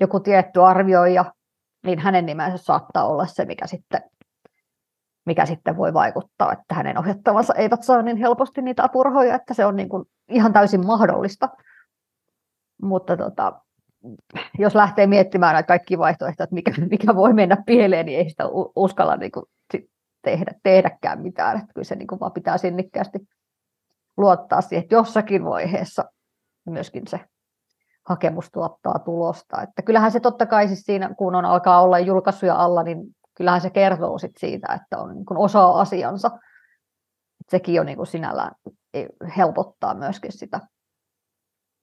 joku 0.00 0.20
tietty 0.20 0.62
arvioija, 0.62 1.34
niin 1.86 1.98
hänen 1.98 2.26
nimensä 2.26 2.56
saattaa 2.56 3.08
olla 3.08 3.26
se, 3.26 3.44
mikä 3.44 3.66
sitten, 3.66 4.02
mikä 5.26 5.46
sitten 5.46 5.76
voi 5.76 5.94
vaikuttaa, 5.94 6.52
että 6.52 6.74
hänen 6.74 6.98
ohjattavansa 6.98 7.54
eivät 7.54 7.82
saa 7.82 8.02
niin 8.02 8.16
helposti 8.16 8.62
niitä 8.62 8.84
apurahoja, 8.84 9.34
että 9.34 9.54
se 9.54 9.66
on 9.66 9.76
niin 9.76 9.88
kuin 9.88 10.04
ihan 10.28 10.52
täysin 10.52 10.86
mahdollista. 10.86 11.48
Mutta 12.82 13.16
tota, 13.16 13.60
jos 14.58 14.74
lähtee 14.74 15.06
miettimään 15.06 15.52
näitä 15.52 15.66
kaikki 15.66 15.98
vaihtoehtoja, 15.98 16.44
että 16.44 16.54
mikä, 16.54 16.72
mikä 16.90 17.14
voi 17.14 17.32
mennä 17.32 17.56
pieleen, 17.66 18.06
niin 18.06 18.18
ei 18.18 18.30
sitä 18.30 18.44
uskalla 18.76 19.16
niin 19.16 19.32
kuin 19.32 19.44
tehdä, 20.22 20.52
tehdäkään 20.62 21.22
mitään. 21.22 21.56
Että 21.56 21.72
kyllä 21.74 21.84
se 21.84 21.94
niin 21.94 22.06
kuin 22.06 22.20
vaan 22.20 22.32
pitää 22.32 22.58
sinnikkäästi 22.58 23.18
luottaa 24.16 24.60
siihen, 24.60 24.82
että 24.82 24.94
jossakin 24.94 25.44
vaiheessa 25.44 26.04
myöskin 26.66 27.02
se 27.06 27.20
hakemus 28.08 28.50
tuottaa 28.50 28.98
tulosta. 28.98 29.62
Että 29.62 29.82
kyllähän 29.82 30.12
se 30.12 30.20
totta 30.20 30.46
kai 30.46 30.68
siis 30.68 30.80
siinä, 30.80 31.14
kun 31.18 31.34
on 31.34 31.44
alkaa 31.44 31.82
olla 31.82 31.98
julkaisuja 31.98 32.54
alla, 32.54 32.82
niin 32.82 32.98
kyllähän 33.36 33.60
se 33.60 33.70
kertoo 33.70 34.18
sit 34.18 34.36
siitä, 34.38 34.74
että 34.74 34.98
on 34.98 35.14
niin 35.14 35.26
osaa 35.36 35.80
asiansa. 35.80 36.30
Et 37.40 37.50
sekin 37.50 37.80
on 37.80 37.86
niin 37.86 37.96
kuin 37.96 38.06
sinällään 38.06 38.52
e, 38.94 39.06
helpottaa 39.36 39.94
myöskin 39.94 40.32
sitä 40.32 40.60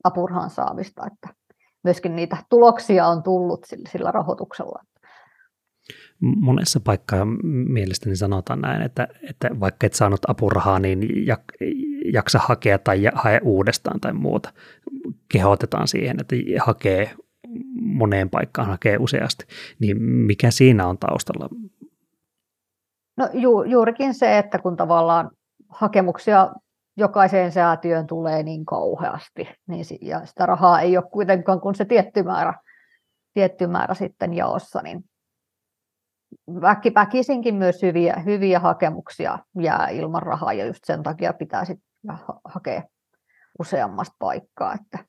apurhan 0.03 0.49
saamista, 0.49 1.07
että 1.07 1.41
myöskin 1.83 2.15
niitä 2.15 2.37
tuloksia 2.49 3.07
on 3.07 3.23
tullut 3.23 3.65
sillä 3.91 4.11
rahoituksella. 4.11 4.83
Monessa 6.19 6.79
paikkaa 6.79 7.25
mielestäni 7.43 8.15
sanotaan 8.15 8.61
näin, 8.61 8.81
että, 8.81 9.07
että 9.29 9.49
vaikka 9.59 9.87
et 9.87 9.93
saanut 9.93 10.19
apurahaa, 10.27 10.79
niin 10.79 11.27
jaksa 12.13 12.39
hakea 12.39 12.79
tai 12.79 13.03
hae 13.13 13.39
uudestaan 13.43 13.99
tai 13.99 14.13
muuta. 14.13 14.53
Kehotetaan 15.31 15.87
siihen, 15.87 16.17
että 16.19 16.35
hakee 16.59 17.11
moneen 17.81 18.29
paikkaan, 18.29 18.67
hakee 18.67 18.97
useasti. 18.97 19.45
Niin 19.79 20.01
mikä 20.03 20.51
siinä 20.51 20.87
on 20.87 20.97
taustalla? 20.97 21.49
No 23.17 23.29
ju, 23.33 23.63
juurikin 23.63 24.13
se, 24.13 24.37
että 24.37 24.59
kun 24.59 24.77
tavallaan 24.77 25.31
hakemuksia 25.69 26.53
jokaiseen 26.97 27.51
säätiöön 27.51 28.07
tulee 28.07 28.43
niin 28.43 28.65
kauheasti, 28.65 29.49
niin 29.67 29.85
ja 30.01 30.25
sitä 30.25 30.45
rahaa 30.45 30.81
ei 30.81 30.97
ole 30.97 31.05
kuitenkaan 31.11 31.61
kuin 31.61 31.75
se 31.75 31.85
tietty 31.85 32.23
määrä, 32.23 32.53
tietty 33.33 33.67
määrä 33.67 33.93
sitten 33.93 34.33
jaossa, 34.33 34.81
niin 34.81 35.03
väkisinkin 36.95 37.55
myös 37.55 37.81
hyviä, 37.81 38.13
hyviä 38.25 38.59
hakemuksia 38.59 39.39
jää 39.59 39.89
ilman 39.89 40.21
rahaa 40.21 40.53
ja 40.53 40.65
just 40.65 40.83
sen 40.83 41.03
takia 41.03 41.33
pitää 41.33 41.65
sitten 41.65 41.90
ja 42.03 42.17
hakea 42.45 42.83
useammasta 43.59 44.15
paikkaa. 44.19 44.73
Että 44.73 45.05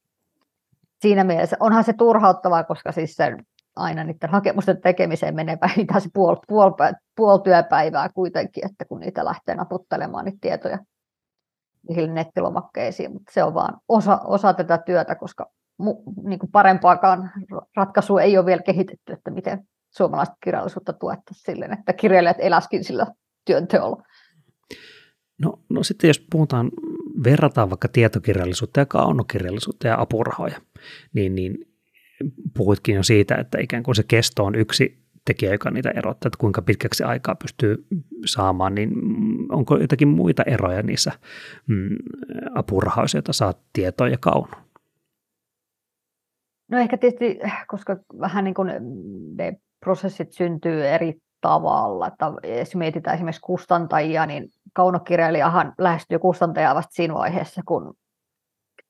siinä 1.00 1.24
mielessä 1.24 1.56
onhan 1.60 1.84
se 1.84 1.92
turhauttavaa, 1.92 2.64
koska 2.64 2.92
siis 2.92 3.14
sen 3.14 3.46
aina 3.76 4.04
niiden 4.04 4.30
hakemusten 4.30 4.80
tekemiseen 4.80 5.34
menee 5.34 5.58
vähintään 5.60 6.00
se 6.00 6.08
puol, 6.14 6.36
puol, 6.48 6.70
puol 7.16 7.36
työpäivää 7.36 8.08
kuitenkin, 8.08 8.66
että 8.66 8.84
kun 8.84 9.00
niitä 9.00 9.24
lähtee 9.24 9.54
naputtelemaan 9.54 10.24
niitä 10.24 10.38
tietoja 10.40 10.78
niihin 11.88 12.14
nettilomakkeisiin, 12.14 13.12
mutta 13.12 13.32
se 13.32 13.44
on 13.44 13.54
vaan 13.54 13.80
osa, 13.88 14.18
osa 14.24 14.54
tätä 14.54 14.78
työtä, 14.78 15.14
koska 15.14 15.46
mu, 15.78 16.02
niin 16.24 16.38
kuin 16.38 16.52
parempaakaan 16.52 17.30
ratkaisua 17.76 18.22
ei 18.22 18.38
ole 18.38 18.46
vielä 18.46 18.62
kehitetty, 18.62 19.12
että 19.12 19.30
miten 19.30 19.68
suomalaista 19.90 20.36
kirjallisuutta 20.44 20.92
tuettaisiin 20.92 21.44
silleen, 21.44 21.72
että 21.72 21.92
kirjailijat 21.92 22.36
eläskin 22.40 22.84
sillä 22.84 23.06
työnteolla. 23.44 24.02
No, 25.42 25.58
no 25.68 25.82
sitten 25.82 26.08
jos 26.08 26.26
puhutaan, 26.30 26.70
verrataan 27.24 27.70
vaikka 27.70 27.88
tietokirjallisuutta 27.88 28.80
ja 28.80 28.86
kaunokirjallisuutta 28.86 29.88
ja 29.88 30.00
apurahoja, 30.00 30.60
niin, 31.14 31.34
niin 31.34 31.58
puhuitkin 32.56 32.94
jo 32.94 33.02
siitä, 33.02 33.34
että 33.34 33.58
ikään 33.60 33.82
kuin 33.82 33.94
se 33.94 34.02
kesto 34.02 34.44
on 34.44 34.54
yksi 34.54 35.02
tekijä, 35.26 35.52
joka 35.52 35.70
niitä 35.70 35.90
erottaa, 35.90 36.28
että 36.28 36.38
kuinka 36.38 36.62
pitkäksi 36.62 37.04
aikaa 37.04 37.34
pystyy 37.34 37.86
saamaan, 38.26 38.74
niin 38.74 38.90
onko 39.52 39.76
jotakin 39.76 40.08
muita 40.08 40.42
eroja 40.42 40.82
niissä 40.82 41.12
mm, 41.66 41.96
apurahoissa, 42.54 43.18
joita 43.18 43.32
saat 43.32 43.58
tietoa 43.72 44.08
ja 44.08 44.18
kauno? 44.20 44.56
No 46.70 46.78
ehkä 46.78 46.96
tietysti, 46.98 47.38
koska 47.68 47.96
vähän 48.20 48.44
niin 48.44 48.54
kuin 48.54 48.70
ne 49.36 49.56
prosessit 49.80 50.32
syntyy 50.32 50.86
eri 50.86 51.18
tavalla. 51.42 52.06
Että 52.06 52.32
jos 52.58 52.74
mietitään 52.74 53.14
esimerkiksi 53.14 53.40
kustantajia, 53.40 54.26
niin 54.26 54.48
kaunokirjailijahan 54.72 55.72
lähestyy 55.78 56.18
kustantajaa 56.18 56.74
vasta 56.74 56.94
siinä 56.94 57.14
vaiheessa, 57.14 57.62
kun 57.66 57.94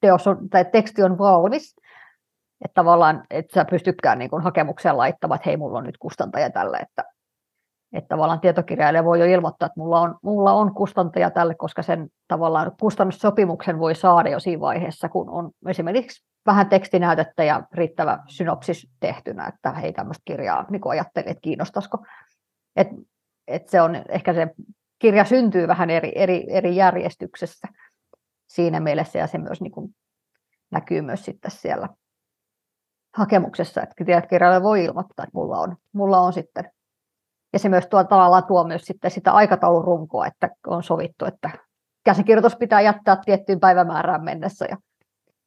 teos 0.00 0.26
on, 0.26 0.48
tai 0.50 0.64
teksti 0.64 1.02
on 1.02 1.18
valmis. 1.18 1.76
Että 2.64 2.74
tavallaan, 2.74 3.24
että 3.30 3.54
sä 3.54 3.64
pystytkään 3.64 4.18
niin 4.18 4.42
hakemukseen 4.42 4.96
laittamaan, 4.96 5.36
että 5.36 5.48
hei, 5.48 5.56
mulla 5.56 5.78
on 5.78 5.84
nyt 5.84 5.98
kustantaja 5.98 6.50
tälle, 6.50 6.76
että, 6.76 7.04
että 7.92 8.08
tavallaan 8.08 8.40
tietokirjailija 8.40 9.04
voi 9.04 9.20
jo 9.20 9.26
ilmoittaa, 9.26 9.66
että 9.66 9.80
mulla 9.80 10.00
on, 10.00 10.18
mulla 10.22 10.52
on 10.52 10.74
kustantaja 10.74 11.30
tälle, 11.30 11.54
koska 11.54 11.82
sen 11.82 12.08
tavallaan 12.28 12.72
kustannussopimuksen 12.80 13.78
voi 13.78 13.94
saada 13.94 14.30
jo 14.30 14.40
siinä 14.40 14.60
vaiheessa, 14.60 15.08
kun 15.08 15.30
on 15.30 15.50
esimerkiksi 15.68 16.24
vähän 16.46 16.68
tekstinäytettä 16.68 17.44
ja 17.44 17.62
riittävä 17.72 18.18
synopsis 18.28 18.90
tehtynä, 19.00 19.46
että 19.46 19.72
hei 19.72 19.92
tämmöistä 19.92 20.22
kirjaa 20.24 20.66
niin 20.70 20.82
ajattelin, 20.88 21.28
että 21.28 21.40
kiinnostaisiko 21.40 21.98
et, 22.76 22.88
et 23.46 23.68
se 23.68 23.80
on 23.80 23.96
ehkä 24.08 24.35
se 24.35 24.48
kirja 24.98 25.24
syntyy 25.24 25.68
vähän 25.68 25.90
eri, 25.90 26.12
eri, 26.14 26.46
eri 26.48 26.76
järjestyksessä 26.76 27.68
siinä 28.48 28.80
mielessä, 28.80 29.18
ja 29.18 29.26
se 29.26 29.38
myös 29.38 29.61
niin 29.61 29.72
kuin 29.72 29.94
näkyy 30.70 31.02
myös 31.02 31.24
sitten 31.24 31.50
siellä 31.50 31.88
hakemuksessa, 33.16 33.82
että 33.82 34.04
tiedät, 34.04 34.28
kirjailija 34.28 34.62
voi 34.62 34.85
ilmoittaa, 34.85 35.24
että 35.24 35.38
mulla 35.38 35.58
on, 35.58 35.76
mulla 35.92 36.20
on 36.20 36.32
sitten. 36.32 36.70
Ja 37.52 37.58
se 37.58 37.68
myös 37.68 37.87
tuo, 37.87 38.04
tavallaan 38.04 38.44
tuo 38.44 38.64
myös 38.64 38.82
sitten 38.82 39.11
sitä 39.11 39.32
aikataulun 39.32 39.85
runkoa, 39.85 40.26
että 40.26 40.48
on 40.66 40.82
sovittu, 40.82 41.24
että 41.24 41.50
käsikirjoitus 42.04 42.56
pitää 42.56 42.80
jättää 42.80 43.16
tiettyyn 43.24 43.61
päivämäärään 43.61 44.24
mennessä 44.24 44.66
ja 44.70 44.76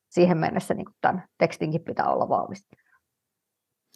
siihen 0.09 0.37
mennessä 0.37 0.73
niin 0.73 0.85
tämän 1.01 1.23
tekstinkin 1.37 1.83
pitää 1.83 2.05
olla 2.05 2.29
valmis. 2.29 2.67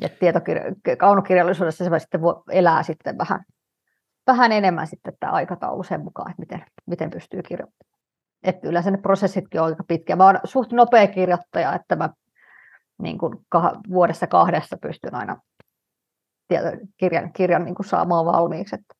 Ja 0.01 0.07
tietokirja- 0.07 0.95
kaunokirjallisuudessa 0.97 1.83
se 1.83 1.99
sitten 1.99 2.21
voi 2.21 2.43
elää 2.49 2.83
sitten 2.83 3.17
vähän, 3.17 3.43
vähän 4.27 4.51
enemmän 4.51 4.87
sitten 4.87 5.13
tämä 5.19 5.31
aikataulu 5.31 5.83
sen 5.83 6.01
mukaan, 6.03 6.31
että 6.31 6.41
miten, 6.41 6.65
miten 6.85 7.09
pystyy 7.09 7.41
kirjoittamaan. 7.41 7.99
Että 8.43 8.67
yleensä 8.67 8.91
ne 8.91 8.97
prosessitkin 8.97 9.61
on 9.61 9.67
aika 9.67 9.83
pitkiä. 9.83 10.15
Mä 10.15 10.27
olen 10.27 10.41
suht 10.43 10.71
nopea 10.71 11.07
kirjoittaja, 11.07 11.73
että 11.73 11.95
mä 11.95 12.09
niin 13.01 13.17
kuin 13.17 13.33
kah- 13.55 13.81
vuodessa 13.89 14.27
kahdessa 14.27 14.77
pystyn 14.77 15.15
aina 15.15 15.41
kirjan, 16.97 17.33
kirjan 17.33 17.65
niin 17.65 17.75
kuin 17.75 17.85
saamaan 17.85 18.25
valmiiksi. 18.25 18.75
Että, 18.75 18.95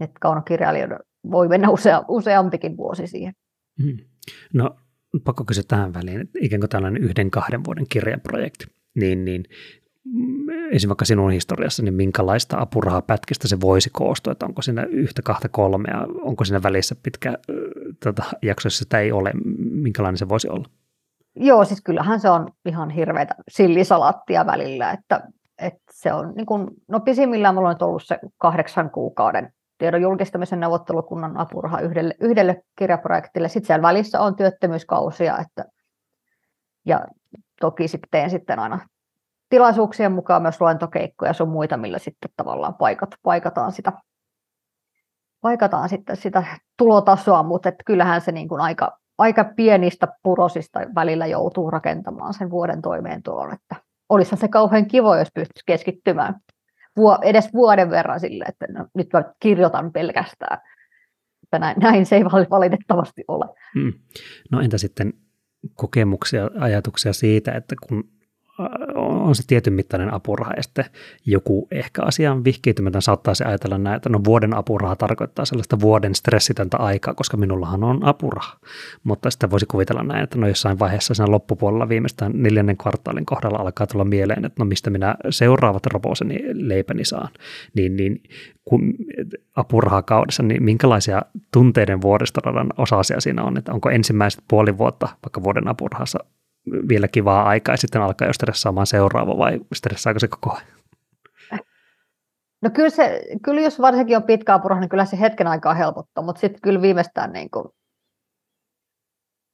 että 0.00 0.18
kaunokirjailijoiden 0.20 0.98
voi 1.30 1.48
mennä 1.48 1.70
usea, 1.70 2.04
useampikin 2.08 2.76
vuosi 2.76 3.06
siihen. 3.06 3.32
Hmm. 3.82 3.96
No 4.54 4.76
pakko 5.24 5.44
kysyä 5.44 5.64
tähän 5.68 5.94
väliin, 5.94 6.30
ikään 6.40 6.60
kuin 6.60 6.70
tällainen 6.70 7.02
yhden 7.02 7.30
kahden 7.30 7.64
vuoden 7.64 7.86
kirjaprojekti, 7.88 8.64
niin, 8.94 9.24
niin 9.24 9.44
esimerkiksi 10.48 10.88
vaikka 10.88 11.04
sinun 11.04 11.30
historiassa, 11.30 11.82
niin 11.82 11.94
minkälaista 11.94 12.60
apurahapätkistä 12.60 13.48
se 13.48 13.60
voisi 13.60 13.90
koostua, 13.92 14.32
että 14.32 14.46
onko 14.46 14.62
siinä 14.62 14.82
yhtä, 14.82 15.22
kahta, 15.22 15.48
kolmea, 15.48 16.06
onko 16.22 16.44
siinä 16.44 16.62
välissä 16.62 16.96
pitkä 17.02 17.38
tota, 18.04 18.22
jakso, 18.42 18.66
jos 18.66 18.78
sitä 18.78 19.00
ei 19.00 19.12
ole, 19.12 19.32
minkälainen 19.58 20.18
se 20.18 20.28
voisi 20.28 20.48
olla? 20.48 20.64
Joo, 21.36 21.64
siis 21.64 21.80
kyllähän 21.80 22.20
se 22.20 22.30
on 22.30 22.48
ihan 22.66 22.90
hirveätä 22.90 23.34
sillisalaattia 23.48 24.46
välillä, 24.46 24.90
että, 24.90 25.20
että 25.58 25.92
se 25.92 26.12
on 26.12 26.32
niin 26.36 26.46
kuin, 26.46 26.70
no 26.88 27.00
pisimmillään 27.00 27.54
mulla 27.54 27.68
on 27.68 27.74
nyt 27.74 27.82
ollut 27.82 28.02
se 28.04 28.18
kahdeksan 28.38 28.90
kuukauden 28.90 29.52
tiedon 29.78 30.02
julkistamisen 30.02 30.60
neuvottelukunnan 30.60 31.36
apuraha 31.36 31.80
yhdelle, 31.80 32.14
yhdelle 32.20 32.62
kirjaprojektille. 32.78 33.48
Sitten 33.48 33.66
siellä 33.66 33.82
välissä 33.82 34.20
on 34.20 34.36
työttömyyskausia, 34.36 35.38
että, 35.38 35.64
ja 36.86 37.06
toki 37.60 37.88
sitten 37.88 38.08
teen 38.10 38.30
sitten 38.30 38.58
aina 38.58 38.80
tilaisuuksien 39.48 40.12
mukaan 40.12 40.42
myös 40.42 40.60
luentokeikkoja 40.60 41.30
ja 41.30 41.32
sun 41.32 41.48
muita, 41.48 41.76
millä 41.76 41.98
sitten 41.98 42.30
tavallaan 42.36 42.74
paikat, 42.74 43.10
paikataan 43.22 43.72
sitä 43.72 43.92
paikataan 45.40 45.88
sitten 45.88 46.16
sitä 46.16 46.44
tulotasoa, 46.78 47.42
mutta 47.42 47.72
kyllähän 47.84 48.20
se 48.20 48.32
niin 48.32 48.48
kuin 48.48 48.60
aika, 48.60 48.98
aika 49.18 49.44
pienistä 49.56 50.08
purosista 50.22 50.80
välillä 50.94 51.26
joutuu 51.26 51.70
rakentamaan 51.70 52.34
sen 52.34 52.50
vuoden 52.50 52.82
toimeentulon, 52.82 53.54
että 53.54 53.76
olisihan 54.08 54.38
se 54.38 54.48
kauhean 54.48 54.86
kivo, 54.86 55.16
jos 55.16 55.28
pystyisi 55.34 55.62
keskittymään 55.66 56.34
edes 57.22 57.52
vuoden 57.54 57.90
verran 57.90 58.20
sille, 58.20 58.44
että 58.48 58.66
no, 58.68 58.86
nyt 58.94 59.08
mä 59.12 59.24
kirjoitan 59.40 59.92
pelkästään. 59.92 60.58
Että 61.42 61.58
näin, 61.58 61.76
näin 61.80 62.06
se 62.06 62.16
ei 62.16 62.24
valitettavasti 62.24 63.24
ole. 63.28 63.44
Hmm. 63.74 63.92
No 64.50 64.60
entä 64.60 64.78
sitten 64.78 65.12
kokemuksia, 65.74 66.50
ajatuksia 66.60 67.12
siitä, 67.12 67.52
että 67.52 67.74
kun 67.88 68.04
on 69.08 69.34
se 69.34 69.42
tietyn 69.46 69.72
mittainen 69.72 70.14
apuraha 70.14 70.52
ja 70.56 70.62
sitten 70.62 70.84
joku 71.26 71.68
ehkä 71.70 72.02
asian 72.02 72.44
vihkiytymätön 72.44 73.02
saattaa 73.02 73.34
se 73.34 73.44
ajatella 73.44 73.78
näin, 73.78 73.96
että 73.96 74.08
no 74.08 74.20
vuoden 74.24 74.54
apuraha 74.54 74.96
tarkoittaa 74.96 75.44
sellaista 75.44 75.80
vuoden 75.80 76.14
stressitöntä 76.14 76.76
aikaa, 76.76 77.14
koska 77.14 77.36
minullahan 77.36 77.84
on 77.84 78.04
apuraha. 78.04 78.56
Mutta 79.04 79.30
sitten 79.30 79.50
voisi 79.50 79.66
kuvitella 79.66 80.02
näin, 80.02 80.24
että 80.24 80.38
no 80.38 80.48
jossain 80.48 80.78
vaiheessa 80.78 81.14
siinä 81.14 81.30
loppupuolella 81.30 81.88
viimeistään 81.88 82.32
neljännen 82.34 82.76
kvartaalin 82.76 83.26
kohdalla 83.26 83.58
alkaa 83.58 83.86
tulla 83.86 84.04
mieleen, 84.04 84.44
että 84.44 84.62
no 84.62 84.64
mistä 84.64 84.90
minä 84.90 85.14
seuraavat 85.30 85.86
roposeni 85.86 86.38
leipäni 86.52 87.04
saan. 87.04 87.28
Niin, 87.74 87.96
niin 87.96 88.22
kun 88.64 88.94
apurahakaudessa, 89.56 90.42
niin 90.42 90.62
minkälaisia 90.62 91.22
tunteiden 91.52 92.02
vuoristoradan 92.02 92.68
osasia 92.76 93.20
siinä 93.20 93.42
on, 93.42 93.58
että 93.58 93.72
onko 93.72 93.90
ensimmäiset 93.90 94.44
puoli 94.48 94.78
vuotta 94.78 95.08
vaikka 95.24 95.42
vuoden 95.42 95.68
apurahassa 95.68 96.18
vielä 96.88 97.08
kivaa 97.08 97.48
aikaa 97.48 97.72
ja 97.72 97.76
sitten 97.76 98.02
alkaa 98.02 98.28
jo 98.28 98.32
stressaamaan 98.32 98.86
seuraava 98.86 99.38
vai 99.38 99.60
stressaako 99.74 100.18
se 100.18 100.28
koko 100.28 100.56
ajan? 100.56 100.78
No 102.62 102.70
kyllä, 102.70 102.90
se, 102.90 103.22
kyllä 103.42 103.60
jos 103.60 103.80
varsinkin 103.80 104.16
on 104.16 104.22
pitkä 104.22 104.54
apuraha, 104.54 104.80
niin 104.80 104.88
kyllä 104.88 105.04
se 105.04 105.20
hetken 105.20 105.46
aikaa 105.46 105.74
helpottaa, 105.74 106.24
mutta 106.24 106.40
sitten 106.40 106.60
kyllä 106.62 106.82
viimeistään 106.82 107.32
niin 107.32 107.50
kuin, 107.50 107.64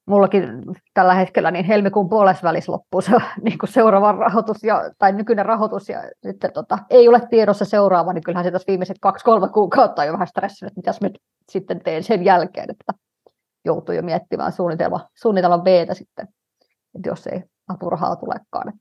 mullakin 0.06 0.62
tällä 0.94 1.14
hetkellä 1.14 1.50
niin 1.50 1.64
helmikuun 1.64 2.08
puolessa 2.08 2.42
välissä 2.42 2.72
loppuu 2.72 3.00
se 3.00 3.12
niin 3.44 3.58
kuin 3.58 3.72
seuraava 3.72 4.12
rahoitus 4.12 4.64
ja, 4.64 4.90
tai 4.98 5.12
nykyinen 5.12 5.46
rahoitus 5.46 5.88
ja 5.88 6.02
sitten 6.26 6.52
tota, 6.52 6.78
ei 6.90 7.08
ole 7.08 7.20
tiedossa 7.30 7.64
seuraava, 7.64 8.12
niin 8.12 8.24
kyllähän 8.24 8.44
se 8.44 8.50
tässä 8.50 8.66
viimeiset 8.68 8.96
kaksi-kolme 9.00 9.48
kuukautta 9.48 10.02
on 10.02 10.06
jo 10.06 10.12
vähän 10.12 10.26
stressinyt, 10.26 10.70
että 10.70 10.78
mitäs 10.78 11.00
nyt 11.00 11.18
sitten 11.52 11.80
teen 11.80 12.02
sen 12.02 12.24
jälkeen, 12.24 12.70
että 12.70 12.92
joutuu 13.64 13.94
jo 13.94 14.02
miettimään 14.02 14.52
suunnitelma, 14.52 15.08
suunnitelma 15.14 15.58
b 15.58 15.66
sitten 15.92 16.28
että 16.96 17.08
jos 17.08 17.26
ei 17.26 17.42
apurahaa 17.68 18.16
tulekaan. 18.16 18.72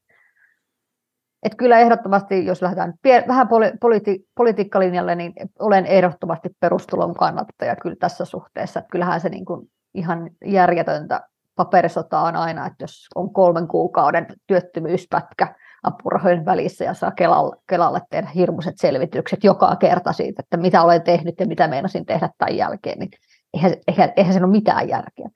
Et 1.44 1.56
kyllä 1.56 1.80
ehdottomasti, 1.80 2.46
jos 2.46 2.62
lähdetään 2.62 2.94
pie- 3.02 3.28
vähän 3.28 3.48
poli- 3.48 3.78
politi- 3.82 4.28
politiikkalinjalle, 4.36 5.16
niin 5.16 5.34
olen 5.60 5.86
ehdottomasti 5.86 6.50
perustulon 6.60 7.14
kannattaja 7.14 7.76
kyllä 7.76 7.96
tässä 8.00 8.26
suhteessa. 8.26 8.80
Että 8.80 8.92
kyllähän 8.92 9.22
se 9.22 9.30
niin 9.30 9.46
kuin 9.46 9.72
ihan 9.94 10.30
järjetöntä 10.46 11.22
paperisota 11.56 12.20
on 12.20 12.36
aina, 12.36 12.66
että 12.66 12.84
jos 12.84 13.08
on 13.16 13.34
kolmen 13.34 13.68
kuukauden 13.68 14.28
työttömyyspätkä 14.48 15.56
apurahojen 15.84 16.46
välissä 16.46 16.84
ja 16.84 16.94
saa 16.94 17.12
Kelalle, 17.12 17.56
Kelalle 17.70 18.02
tehdä 18.10 18.28
hirmuiset 18.36 18.76
selvitykset 18.78 19.44
joka 19.44 19.76
kerta 19.76 20.14
siitä, 20.14 20.42
että 20.44 20.58
mitä 20.58 20.84
olen 20.84 21.02
tehnyt 21.02 21.40
ja 21.40 21.48
mitä 21.48 21.68
meinasin 21.68 22.06
tehdä 22.06 22.30
tämän 22.38 22.58
jälkeen, 22.58 23.00
niin 23.00 23.10
eihän, 23.54 23.74
eihän, 23.88 24.14
eihän 24.16 24.34
siinä 24.34 24.46
ole 24.46 24.52
mitään 24.52 24.90
järkeä. 24.90 25.30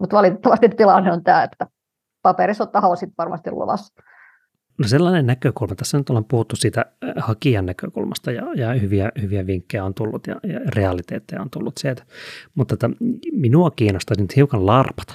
Mutta 0.00 0.16
valitettavasti 0.16 0.68
tilanne 0.68 1.12
on 1.12 1.24
tämä, 1.24 1.42
että 1.42 1.66
paperisotahan 2.28 2.90
on 2.90 2.96
sitten 2.96 3.14
varmasti 3.18 3.50
luvassa. 3.50 4.02
No 4.78 4.88
sellainen 4.88 5.26
näkökulma, 5.26 5.74
tässä 5.74 5.98
nyt 5.98 6.10
ollaan 6.10 6.24
puhuttu 6.24 6.56
siitä 6.56 6.80
äh, 6.80 7.12
hakijan 7.16 7.66
näkökulmasta 7.66 8.32
ja, 8.32 8.42
ja 8.56 8.74
hyviä, 8.74 9.12
hyviä 9.22 9.46
vinkkejä 9.46 9.84
on 9.84 9.94
tullut 9.94 10.26
ja, 10.26 10.36
ja 10.42 10.60
realiteetteja 10.76 11.42
on 11.42 11.50
tullut 11.50 11.78
sieltä, 11.78 12.02
mutta 12.54 12.74
että 12.74 12.90
minua 13.32 13.70
kiinnostaisi 13.70 14.22
nyt 14.22 14.36
hiukan 14.36 14.66
larpata 14.66 15.14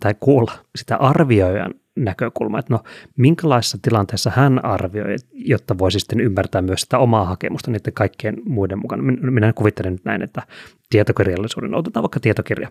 tai 0.00 0.14
kuulla 0.20 0.52
sitä 0.76 0.96
arvioijan 0.96 1.74
näkökulmaa, 1.96 2.60
että 2.60 2.74
no 2.74 2.80
minkälaisessa 3.16 3.78
tilanteessa 3.82 4.32
hän 4.34 4.64
arvioi, 4.64 5.16
jotta 5.32 5.78
voisi 5.78 6.00
sitten 6.00 6.20
ymmärtää 6.20 6.62
myös 6.62 6.80
sitä 6.80 6.98
omaa 6.98 7.24
hakemusta 7.24 7.70
niiden 7.70 7.92
kaikkien 7.92 8.36
muiden 8.44 8.78
mukana. 8.78 9.02
Minä 9.02 9.52
kuvittelen 9.52 9.92
nyt 9.92 10.04
näin, 10.04 10.22
että 10.22 10.42
tietokirjallisuuden, 10.90 11.74
otetaan 11.74 12.02
vaikka 12.02 12.20
tietokirja, 12.20 12.68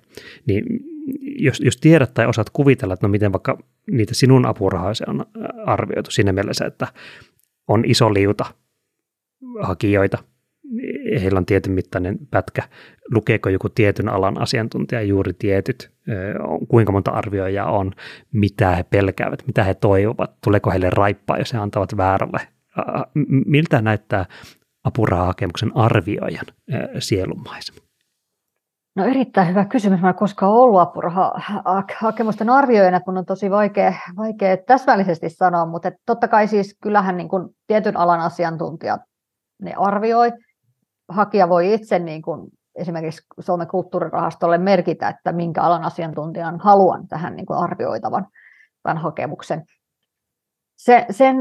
niin 0.47 0.63
jos, 1.21 1.59
jos 1.59 1.77
tiedät 1.77 2.13
tai 2.13 2.25
osaat 2.25 2.49
kuvitella, 2.49 2.93
että 2.93 3.07
no 3.07 3.11
miten 3.11 3.33
vaikka 3.33 3.57
niitä 3.91 4.13
sinun 4.13 4.45
apurahasi 4.45 5.03
on 5.07 5.25
arvioitu 5.65 6.11
siinä 6.11 6.33
mielessä, 6.33 6.65
että 6.65 6.87
on 7.67 7.83
iso 7.85 8.13
liuta 8.13 8.45
hakijoita, 9.61 10.17
heillä 11.21 11.37
on 11.37 11.45
tietyn 11.45 11.73
mittainen 11.73 12.17
pätkä, 12.31 12.63
lukeeko 13.13 13.49
joku 13.49 13.69
tietyn 13.69 14.09
alan 14.09 14.41
asiantuntija 14.41 15.01
juuri 15.01 15.33
tietyt, 15.33 15.91
kuinka 16.67 16.91
monta 16.91 17.11
arvioijaa 17.11 17.71
on, 17.71 17.91
mitä 18.31 18.75
he 18.75 18.83
pelkäävät, 18.83 19.43
mitä 19.47 19.63
he 19.63 19.73
toivovat, 19.73 20.31
tuleeko 20.43 20.71
heille 20.71 20.89
raippaa, 20.89 21.37
jos 21.37 21.53
he 21.53 21.57
antavat 21.57 21.97
väärälle. 21.97 22.39
Miltä 23.45 23.81
näyttää 23.81 24.25
apurahahakemuksen 24.83 25.71
arvioijan 25.75 26.45
sielunmaisema? 26.99 27.88
No 28.99 29.05
erittäin 29.05 29.47
hyvä 29.47 29.65
kysymys. 29.65 30.01
Mä 30.01 30.09
en 30.09 30.15
koskaan 30.15 30.51
ollut 30.51 30.79
apurahakemusten 30.79 32.49
arvioijana, 32.49 32.99
kun 32.99 33.17
on 33.17 33.25
tosi 33.25 33.51
vaikea, 33.51 33.93
vaikea 34.17 34.57
täsmällisesti 34.57 35.29
sanoa, 35.29 35.65
mutta 35.65 35.91
totta 36.05 36.27
kai 36.27 36.47
siis 36.47 36.77
kyllähän 36.83 37.17
niin 37.17 37.29
kuin 37.29 37.49
tietyn 37.67 37.97
alan 37.97 38.19
asiantuntijat 38.19 39.01
ne 39.61 39.73
arvioi. 39.77 40.31
Hakija 41.07 41.49
voi 41.49 41.73
itse 41.73 41.99
niin 41.99 42.21
kuin 42.21 42.49
esimerkiksi 42.75 43.21
Suomen 43.39 43.67
kulttuurirahastolle 43.67 44.57
merkitä, 44.57 45.09
että 45.09 45.31
minkä 45.31 45.61
alan 45.61 45.83
asiantuntijan 45.83 46.59
haluan 46.59 47.07
tähän 47.07 47.35
niin 47.35 47.45
arvioitavan 47.49 48.27
tämän 48.83 48.97
hakemuksen. 48.97 49.63
Se, 50.77 51.05
sen, 51.09 51.35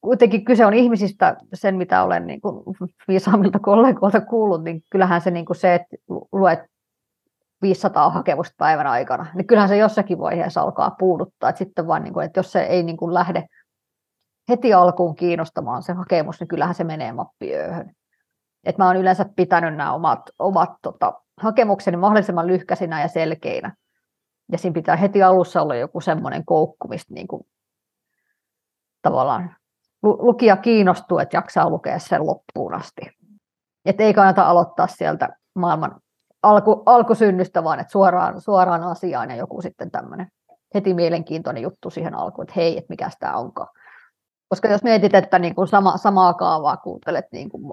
kuitenkin 0.00 0.44
kyse 0.44 0.66
on 0.66 0.74
ihmisistä, 0.74 1.36
sen 1.54 1.76
mitä 1.76 2.02
olen 2.02 2.26
niin 2.26 2.40
kuin 2.40 2.76
viisaammilta 3.08 3.58
kollegoilta 3.58 4.20
kuullut, 4.20 4.64
niin 4.64 4.82
kyllähän 4.90 5.20
se, 5.20 5.30
niin 5.30 5.44
kuin 5.46 5.56
se 5.56 5.74
että 5.74 5.96
luet 6.32 6.60
500 7.66 8.10
hakemusta 8.10 8.54
päivän 8.58 8.86
aikana, 8.86 9.26
niin 9.34 9.46
kyllähän 9.46 9.68
se 9.68 9.76
jossakin 9.76 10.18
vaiheessa 10.18 10.60
alkaa 10.60 10.90
puuduttaa. 10.98 11.50
Että 11.50 11.58
sitten 11.58 11.86
vaan, 11.86 12.04
niin 12.04 12.14
kuin, 12.14 12.26
että 12.26 12.38
jos 12.38 12.52
se 12.52 12.62
ei 12.62 12.82
niin 12.82 12.96
kuin 12.96 13.14
lähde 13.14 13.46
heti 14.48 14.74
alkuun 14.74 15.16
kiinnostamaan 15.16 15.82
se 15.82 15.92
hakemus, 15.92 16.40
niin 16.40 16.48
kyllähän 16.48 16.74
se 16.74 16.84
menee 16.84 17.12
mappiööhön. 17.12 17.90
että 18.64 18.82
mä 18.82 18.86
oon 18.86 18.96
yleensä 18.96 19.26
pitänyt 19.36 19.76
nämä 19.76 19.92
omat, 19.92 20.30
omat 20.38 20.70
tota, 20.82 21.12
hakemukseni 21.40 21.96
mahdollisimman 21.96 22.46
lyhkäisinä 22.46 23.00
ja 23.00 23.08
selkeinä. 23.08 23.74
Ja 24.52 24.58
siinä 24.58 24.74
pitää 24.74 24.96
heti 24.96 25.22
alussa 25.22 25.62
olla 25.62 25.76
joku 25.76 26.00
semmoinen 26.00 26.44
koukku, 26.44 26.88
mistä 26.88 27.14
niin 27.14 27.28
kuin, 27.28 27.46
tavallaan 29.02 29.56
lukija 30.02 30.56
kiinnostuu, 30.56 31.18
että 31.18 31.36
jaksaa 31.36 31.70
lukea 31.70 31.98
sen 31.98 32.26
loppuun 32.26 32.74
asti. 32.74 33.02
Että 33.84 34.02
ei 34.02 34.14
kannata 34.14 34.42
aloittaa 34.42 34.86
sieltä 34.86 35.28
maailman 35.54 36.00
alku, 36.42 36.82
alkusynnystä, 36.86 37.64
vaan 37.64 37.80
että 37.80 37.92
suoraan, 37.92 38.40
suoraan 38.40 38.82
asiaan 38.82 39.30
ja 39.30 39.36
joku 39.36 39.62
sitten 39.62 39.90
tämmöinen 39.90 40.26
heti 40.74 40.94
mielenkiintoinen 40.94 41.62
juttu 41.62 41.90
siihen 41.90 42.14
alkuun, 42.14 42.42
että 42.42 42.52
hei, 42.56 42.78
että 42.78 42.86
mikä 42.88 43.10
tämä 43.20 43.36
onkaan. 43.36 43.68
Koska 44.48 44.68
jos 44.68 44.82
mietit, 44.82 45.14
että 45.14 45.38
niin 45.38 45.54
kuin 45.54 45.68
sama, 45.68 45.96
samaa 45.96 46.34
kaavaa 46.34 46.76
kuuntelet, 46.76 47.24
niin 47.32 47.48
kuin 47.48 47.72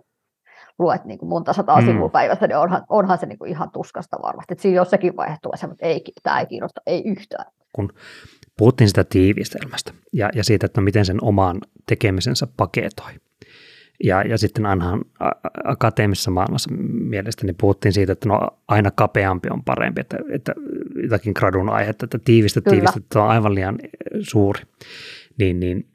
luet 0.80 1.06
niin 1.06 1.19
kuin 1.19 1.30
monta 1.30 1.54
sataa 1.54 1.82
mm. 1.82 1.88
sivua 1.88 2.10
päivässä, 2.10 2.47
niin 2.47 2.58
onhan, 2.58 2.84
onhan 2.89 3.17
se 3.17 3.26
niin 3.26 3.39
kuin 3.39 3.52
ihan 3.52 3.71
tuskasta 3.71 4.17
varmasti. 4.21 4.54
Että 4.54 4.62
siinä 4.62 4.76
jossakin 4.76 5.15
vaiheessa 5.15 5.41
tulee 5.41 5.58
se, 5.58 5.67
että 5.67 5.86
ei, 5.86 6.04
tämä 6.23 6.39
ei 6.39 6.45
kiinnosta, 6.45 6.82
ei 6.86 7.04
yhtään. 7.06 7.45
Kun 7.73 7.93
puhuttiin 8.58 8.88
sitä 8.88 9.04
tiivistelmästä 9.04 9.93
ja, 10.13 10.30
ja 10.36 10.43
siitä, 10.43 10.65
että 10.65 10.82
miten 10.82 11.06
sen 11.06 11.23
oman 11.23 11.62
tekemisensä 11.89 12.47
paketoi. 12.58 13.12
Ja, 14.03 14.21
ja 14.21 14.37
sitten 14.37 14.65
ainahan 14.65 15.01
akateemisessa 15.63 16.31
maailmassa 16.31 16.69
mielestäni 16.91 17.53
puhuttiin 17.53 17.93
siitä, 17.93 18.11
että 18.13 18.29
no 18.29 18.39
aina 18.67 18.91
kapeampi 18.91 19.49
on 19.51 19.63
parempi, 19.63 20.01
että, 20.01 20.17
että 20.29 20.53
jotakin 21.03 21.33
gradun 21.35 21.69
aihetta, 21.69 22.05
että 22.05 22.19
tiivistä 22.25 22.61
tiivistä 22.61 22.99
on 23.15 23.27
aivan 23.27 23.55
liian 23.55 23.79
suuri. 24.21 24.61
Niin, 25.37 25.59
niin 25.59 25.85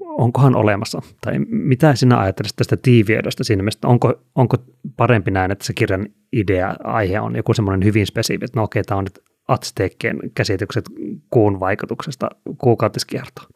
onkohan 0.00 0.56
olemassa, 0.56 1.02
tai 1.20 1.38
mitä 1.48 1.94
sinä 1.94 2.20
ajattelet 2.20 2.52
tästä 2.56 2.76
tiiviydestä 2.76 3.44
siinä 3.44 3.62
mielessä, 3.62 3.88
onko, 3.88 4.14
onko 4.34 4.56
parempi 4.96 5.30
näin, 5.30 5.50
että 5.50 5.64
se 5.64 5.72
kirjan 5.72 6.06
idea, 6.32 6.76
aihe 6.84 7.20
on 7.20 7.36
joku 7.36 7.54
semmoinen 7.54 7.84
hyvin 7.84 8.06
spesifi, 8.06 8.44
että 8.44 8.60
no 8.60 8.64
okei, 8.64 8.82
tämä 8.82 8.98
on 8.98 9.04
nyt 9.04 9.22
Aztekkien 9.48 10.18
käsitykset 10.34 10.84
kuun 11.30 11.60
vaikutuksesta 11.60 12.30
kuukautiskiertoon, 12.58 13.48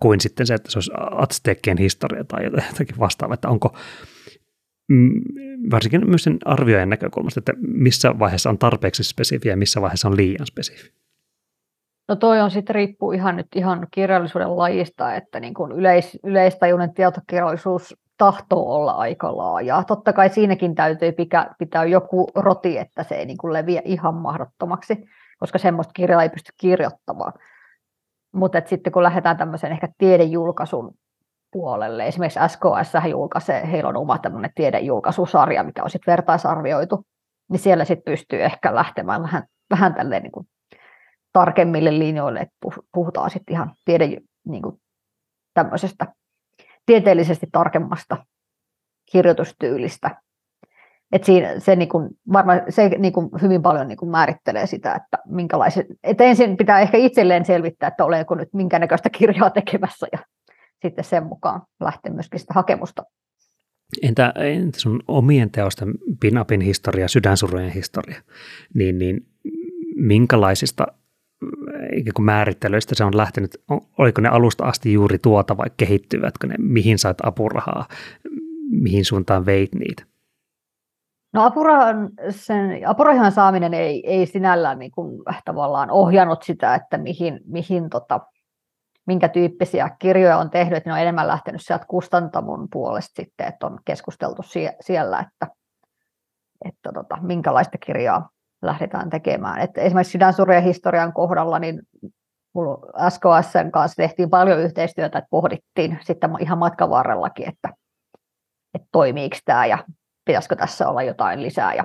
kuin 0.00 0.20
sitten 0.20 0.46
se, 0.46 0.54
että 0.54 0.70
se 0.70 0.78
olisi 0.78 0.92
Aztekkien 1.10 1.78
historia 1.78 2.24
tai 2.24 2.44
jotakin 2.44 2.98
vastaavaa, 2.98 3.34
että 3.34 3.48
onko 3.48 3.76
mm, 4.88 5.10
varsinkin 5.70 6.10
myös 6.10 6.24
sen 6.24 6.38
arvioijan 6.44 6.90
näkökulmasta, 6.90 7.40
että 7.40 7.52
missä 7.58 8.18
vaiheessa 8.18 8.50
on 8.50 8.58
tarpeeksi 8.58 9.04
spesifiä 9.04 9.52
ja 9.52 9.56
missä 9.56 9.80
vaiheessa 9.80 10.08
on 10.08 10.16
liian 10.16 10.46
spesifi. 10.46 10.92
No 12.08 12.16
toi 12.16 12.40
on 12.40 12.50
sitten 12.50 12.74
riippuu 12.74 13.12
ihan 13.12 13.36
nyt 13.36 13.46
ihan 13.56 13.86
kirjallisuuden 13.90 14.56
lajista, 14.56 15.14
että 15.14 15.40
niin 15.40 15.54
kuin 15.54 15.72
yleis, 15.72 16.18
yleistajuinen 16.24 16.94
tietokirjallisuus 16.94 17.96
tahtoo 18.18 18.74
olla 18.74 18.92
aika 18.92 19.36
laajaa. 19.36 19.84
Totta 19.84 20.12
kai 20.12 20.28
siinäkin 20.28 20.74
täytyy 20.74 21.12
pitää, 21.12 21.54
pitää 21.58 21.84
joku 21.84 22.30
roti, 22.34 22.78
että 22.78 23.02
se 23.02 23.14
ei 23.14 23.26
niin 23.26 23.38
kuin 23.38 23.52
leviä 23.52 23.82
ihan 23.84 24.14
mahdottomaksi, 24.14 24.96
koska 25.38 25.58
semmoista 25.58 25.92
kirjaa 25.92 26.22
ei 26.22 26.28
pysty 26.28 26.52
kirjoittamaan. 26.60 27.32
Mutta 28.36 28.62
sitten 28.64 28.92
kun 28.92 29.02
lähdetään 29.02 29.36
tämmöisen 29.36 29.72
ehkä 29.72 29.88
tiedejulkaisun 29.98 30.94
puolelle, 31.52 32.06
esimerkiksi 32.06 32.40
SKS 32.48 33.08
julkaisee, 33.10 33.70
heillä 33.70 33.88
on 33.88 33.96
oma 33.96 34.18
tämmöinen 34.18 34.50
tiedejulkaisusarja, 34.54 35.62
mikä 35.62 35.82
on 35.82 35.90
sitten 35.90 36.12
vertaisarvioitu, 36.12 37.06
niin 37.50 37.60
siellä 37.60 37.84
sitten 37.84 38.12
pystyy 38.12 38.42
ehkä 38.42 38.74
lähtemään 38.74 39.22
vähän, 39.22 39.42
vähän 39.70 39.94
tälleen 39.94 40.22
niin 40.22 40.32
kuin 40.32 40.46
tarkemmille 41.32 41.98
linjoille, 41.98 42.40
että 42.40 42.56
puhutaan 42.92 43.30
sitten 43.30 43.54
ihan 43.54 43.72
tiede, 43.84 44.04
niin 44.48 44.62
kuin 44.62 44.80
tämmöisestä 45.54 46.06
tieteellisesti 46.86 47.46
tarkemmasta 47.52 48.16
kirjoitustyylistä. 49.12 50.22
Et 51.16 51.24
siinä, 51.24 51.60
se, 51.60 51.76
niin 51.76 51.88
kuin, 51.88 52.08
varmaan, 52.32 52.62
se 52.68 52.88
niin 52.88 53.12
kuin 53.12 53.30
hyvin 53.42 53.62
paljon 53.62 53.88
niin 53.88 53.98
kuin 53.98 54.10
määrittelee 54.10 54.66
sitä, 54.66 54.94
että 54.94 55.18
minkälaiset, 55.28 55.86
että 56.04 56.24
ensin 56.24 56.56
pitää 56.56 56.80
ehkä 56.80 56.98
itselleen 56.98 57.44
selvittää, 57.44 57.88
että 57.88 58.04
olenko 58.04 58.34
nyt 58.34 58.48
minkä 58.52 58.78
näköistä 58.78 59.10
kirjaa 59.10 59.50
tekemässä 59.50 60.06
ja 60.12 60.18
sitten 60.82 61.04
sen 61.04 61.26
mukaan 61.26 61.62
lähteä 61.80 62.12
myöskin 62.12 62.40
sitä 62.40 62.54
hakemusta. 62.54 63.02
Entä, 64.02 64.32
entä 64.36 64.80
sun 64.80 65.02
omien 65.08 65.50
teosten 65.50 65.94
pinapin 66.20 66.60
historia, 66.60 67.08
sydänsurujen 67.08 67.70
historia, 67.70 68.20
niin, 68.74 68.98
niin 68.98 69.26
minkälaisista 69.96 70.86
ikään 71.92 72.14
kuin 72.14 72.26
määrittelyistä 72.26 72.94
se 72.94 73.04
on 73.04 73.16
lähtenyt, 73.16 73.62
oliko 73.98 74.20
ne 74.20 74.28
alusta 74.28 74.64
asti 74.64 74.92
juuri 74.92 75.18
tuota 75.18 75.56
vai 75.56 75.70
kehittyvätkö 75.76 76.46
ne, 76.46 76.54
mihin 76.58 76.98
sait 76.98 77.16
apurahaa, 77.22 77.88
mihin 78.70 79.04
suuntaan 79.04 79.46
veit 79.46 79.74
niitä? 79.74 80.15
No 81.36 81.44
apurahan, 81.44 82.10
sen, 82.30 82.88
apurahan 82.88 83.32
saaminen 83.32 83.74
ei, 83.74 84.10
ei 84.10 84.26
sinällään 84.26 84.78
niin 84.78 84.90
kuin, 84.90 85.22
tavallaan 85.44 85.90
ohjannut 85.90 86.42
sitä, 86.42 86.74
että 86.74 86.98
mihin, 86.98 87.40
mihin 87.44 87.90
tota, 87.90 88.20
minkä 89.06 89.28
tyyppisiä 89.28 89.90
kirjoja 89.98 90.38
on 90.38 90.50
tehnyt, 90.50 90.76
että 90.76 90.90
ne 90.90 90.94
on 90.94 91.00
enemmän 91.00 91.28
lähtenyt 91.28 91.60
sieltä 91.64 91.84
kustantamon 91.88 92.68
puolesta 92.72 93.22
sitten, 93.22 93.46
että 93.46 93.66
on 93.66 93.78
keskusteltu 93.84 94.42
sie, 94.42 94.76
siellä, 94.80 95.18
että, 95.20 95.54
että 96.64 96.92
tota, 96.94 97.18
minkälaista 97.20 97.78
kirjaa 97.78 98.28
lähdetään 98.62 99.10
tekemään. 99.10 99.60
Että 99.60 99.80
esimerkiksi 99.80 100.12
sydänsurien 100.12 100.62
historian 100.62 101.12
kohdalla, 101.12 101.58
niin 101.58 101.82
SKSn 103.08 103.70
kanssa 103.72 103.96
tehtiin 103.96 104.30
paljon 104.30 104.58
yhteistyötä, 104.58 105.18
että 105.18 105.28
pohdittiin 105.30 105.98
sitten 106.02 106.30
ihan 106.40 106.58
matkan 106.58 106.90
varrellakin, 106.90 107.48
että, 107.48 107.68
että 108.74 108.88
toimiiko 108.92 109.36
tämä 109.44 109.66
ja 109.66 109.78
pitäisikö 110.26 110.56
tässä 110.56 110.88
olla 110.88 111.02
jotain 111.02 111.42
lisää 111.42 111.74
ja 111.74 111.84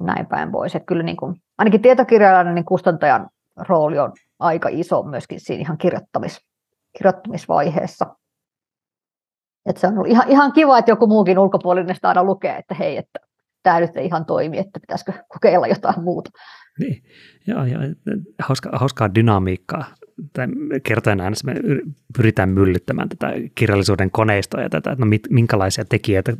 näin 0.00 0.26
päin 0.26 0.52
pois. 0.52 0.74
Että 0.74 0.86
kyllä 0.86 1.02
niin 1.02 1.16
kuin, 1.16 1.34
ainakin 1.58 1.82
tietokirjailijan 1.82 2.54
niin 2.54 2.64
kustantajan 2.64 3.28
rooli 3.68 3.98
on 3.98 4.12
aika 4.38 4.68
iso 4.72 5.02
myöskin 5.02 5.40
siinä 5.40 5.60
ihan 5.60 5.78
kirjoittamis, 5.78 6.40
kirjoittamisvaiheessa. 6.98 8.16
Että 9.66 9.80
se 9.80 9.86
on 9.86 9.92
ollut 9.92 10.10
ihan, 10.10 10.28
ihan 10.28 10.52
kiva, 10.52 10.78
että 10.78 10.90
joku 10.90 11.06
muukin 11.06 11.38
ulkopuolinen 11.38 11.94
sitä 11.94 12.08
aina 12.08 12.24
lukee, 12.24 12.56
että 12.56 12.74
hei, 12.74 12.96
että 12.96 13.18
tämä 13.62 13.80
nyt 13.80 13.96
ei 13.96 14.06
ihan 14.06 14.24
toimi, 14.24 14.58
että 14.58 14.80
pitäisikö 14.80 15.12
kokeilla 15.28 15.66
jotain 15.66 16.04
muuta. 16.04 16.30
Niin, 16.78 17.02
joo, 17.46 17.64
joo. 17.64 17.80
Hauska, 18.38 18.70
hauskaa 18.72 19.14
dynamiikkaa. 19.14 19.84
Kertojen 20.82 21.20
äänessä 21.20 21.46
me 21.46 21.54
pyritään 22.16 22.48
myllyttämään 22.48 23.08
tätä 23.08 23.32
kirjallisuuden 23.54 24.10
koneistoa 24.10 24.60
ja 24.60 24.68
tätä, 24.68 24.90
että 24.92 25.04
no 25.04 25.08
mit, 25.08 25.22
minkälaisia 25.30 25.84
tekijöitä, 25.84 26.32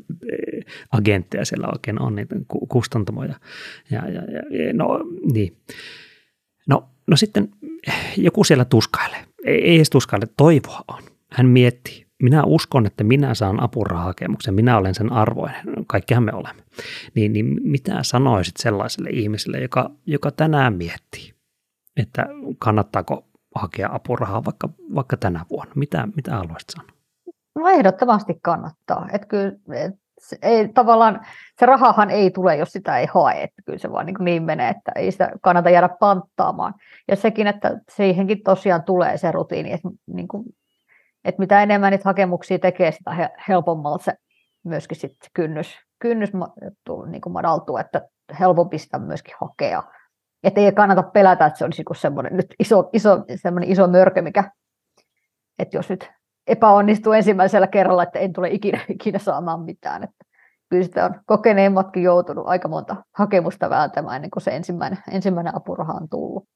agentteja 0.92 1.44
siellä 1.44 1.68
oikein 1.72 2.02
on, 2.02 2.16
niitä 2.16 2.36
kustantamoja. 2.68 3.34
Ja, 3.90 4.08
ja, 4.08 4.22
ja, 4.22 4.72
no, 4.72 5.00
niin. 5.32 5.56
no, 6.68 6.88
no 7.06 7.16
sitten 7.16 7.48
joku 8.16 8.44
siellä 8.44 8.64
tuskailee. 8.64 9.24
Ei, 9.44 9.64
ei 9.64 9.76
edes 9.76 9.90
tuskaile, 9.90 10.26
toivoa 10.36 10.84
on. 10.88 11.02
Hän 11.32 11.46
miettii, 11.46 12.06
minä 12.22 12.44
uskon, 12.44 12.86
että 12.86 13.04
minä 13.04 13.34
saan 13.34 13.62
apurahakemuksen, 13.62 14.54
minä 14.54 14.76
olen 14.76 14.94
sen 14.94 15.12
arvoinen, 15.12 15.62
kaikkihan 15.86 16.22
me 16.22 16.32
olemme. 16.34 16.62
Niin, 17.14 17.32
niin 17.32 17.60
mitä 17.62 17.98
sanoisit 18.02 18.56
sellaiselle 18.56 19.10
ihmiselle, 19.10 19.58
joka, 19.58 19.90
joka 20.06 20.30
tänään 20.30 20.74
miettii, 20.74 21.32
että 21.96 22.26
kannattaako 22.58 23.28
hakea 23.54 23.88
apurahaa 23.92 24.44
vaikka, 24.44 24.68
vaikka 24.94 25.16
tänä 25.16 25.44
vuonna? 25.50 25.72
Mitä, 25.76 26.08
mitä 26.16 26.36
haluaisit 26.36 26.70
sanoa? 26.70 26.92
No 27.54 27.68
ehdottomasti 27.68 28.34
kannattaa. 28.42 29.08
Että 29.12 29.26
kyllä, 29.26 29.52
et 29.74 29.94
se, 30.22 30.36
ei, 30.42 30.68
tavallaan 30.68 31.26
se 31.58 31.66
rahahan 31.66 32.10
ei 32.10 32.30
tule, 32.30 32.56
jos 32.56 32.72
sitä 32.72 32.98
ei 32.98 33.06
hae, 33.14 33.42
että 33.42 33.62
kyllä 33.66 33.78
se 33.78 33.92
vaan 33.92 34.06
niin, 34.06 34.16
niin 34.20 34.42
menee, 34.42 34.68
että 34.68 34.92
ei 34.96 35.12
sitä 35.12 35.32
kannata 35.42 35.70
jäädä 35.70 35.88
panttaamaan. 35.88 36.74
Ja 37.08 37.16
sekin, 37.16 37.46
että 37.46 37.80
siihenkin 37.88 38.42
tosiaan 38.42 38.82
tulee 38.82 39.16
se 39.16 39.32
rutiini, 39.32 39.72
että 39.72 39.88
niin 40.06 40.28
kuin 40.28 40.44
että 41.24 41.38
mitä 41.38 41.62
enemmän 41.62 41.90
niitä 41.90 42.08
hakemuksia 42.08 42.58
tekee, 42.58 42.92
sitä 42.92 43.30
helpommalta 43.48 44.04
se 44.04 44.14
myöskin 44.64 44.96
sit 44.96 45.16
kynnys, 45.34 45.76
kynnys 45.98 46.30
niin 47.06 47.20
kuin 47.20 47.32
madaltuu, 47.32 47.76
että 47.76 48.08
helpompi 48.40 48.78
sitä 48.78 48.98
myöskin 48.98 49.34
hakea. 49.40 49.82
Että 50.42 50.60
ei 50.60 50.72
kannata 50.72 51.02
pelätä, 51.02 51.46
että 51.46 51.58
se 51.58 51.64
olisi 51.64 51.84
semmoinen 51.96 52.36
nyt 52.36 52.54
iso, 52.58 52.90
iso, 52.92 53.24
semmoinen 53.42 53.70
iso 53.70 53.86
mörkö, 53.86 54.22
mikä, 54.22 54.50
että 55.58 55.76
jos 55.76 55.90
nyt 55.90 56.10
epäonnistuu 56.46 57.12
ensimmäisellä 57.12 57.66
kerralla, 57.66 58.02
että 58.02 58.18
en 58.18 58.32
tule 58.32 58.50
ikinä, 58.50 58.80
ikinä 58.94 59.18
saamaan 59.18 59.60
mitään. 59.60 60.02
Että 60.02 60.24
kyllä 60.70 60.84
sitä 60.84 61.04
on 61.04 61.14
kokeneemmatkin 61.26 62.02
joutunut 62.02 62.46
aika 62.46 62.68
monta 62.68 62.96
hakemusta 63.14 63.70
vääntämään 63.70 64.16
ennen 64.16 64.30
kuin 64.30 64.42
se 64.42 64.56
ensimmäinen, 64.56 64.98
ensimmäinen 65.10 65.56
apuraha 65.56 65.92
on 65.92 66.08
tullut. 66.08 66.48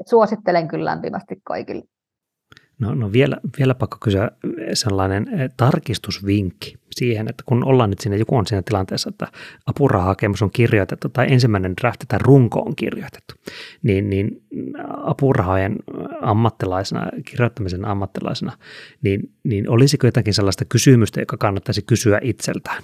Et 0.00 0.08
suosittelen 0.08 0.68
kyllä 0.68 0.84
lämpimästi 0.84 1.40
kaikille. 1.44 1.82
No, 2.80 2.94
no 2.94 3.12
vielä, 3.12 3.36
vielä 3.58 3.74
pakko 3.74 3.96
kysyä 4.02 4.30
sellainen 4.74 5.28
eh, 5.28 5.50
tarkistusvinkki 5.56 6.74
siihen, 6.96 7.28
että 7.28 7.42
kun 7.46 7.64
ollaan 7.64 7.90
nyt 7.90 7.98
siinä, 7.98 8.16
joku 8.16 8.36
on 8.36 8.46
siinä 8.46 8.62
tilanteessa, 8.62 9.08
että 9.08 9.26
apurahahakemus 9.66 10.42
on 10.42 10.50
kirjoitettu 10.50 11.08
tai 11.08 11.26
ensimmäinen 11.32 11.74
draft 11.80 12.00
tai 12.08 12.18
runko 12.22 12.60
on 12.60 12.76
kirjoitettu, 12.76 13.34
niin, 13.82 14.10
niin 14.10 14.42
apurahojen 15.04 15.76
ammattilaisena, 16.22 17.06
kirjoittamisen 17.24 17.84
ammattilaisena, 17.84 18.52
niin, 19.02 19.20
niin 19.44 19.70
olisiko 19.70 20.06
jotakin 20.06 20.34
sellaista 20.34 20.64
kysymystä, 20.64 21.20
joka 21.20 21.36
kannattaisi 21.36 21.82
kysyä 21.82 22.20
itseltään? 22.22 22.82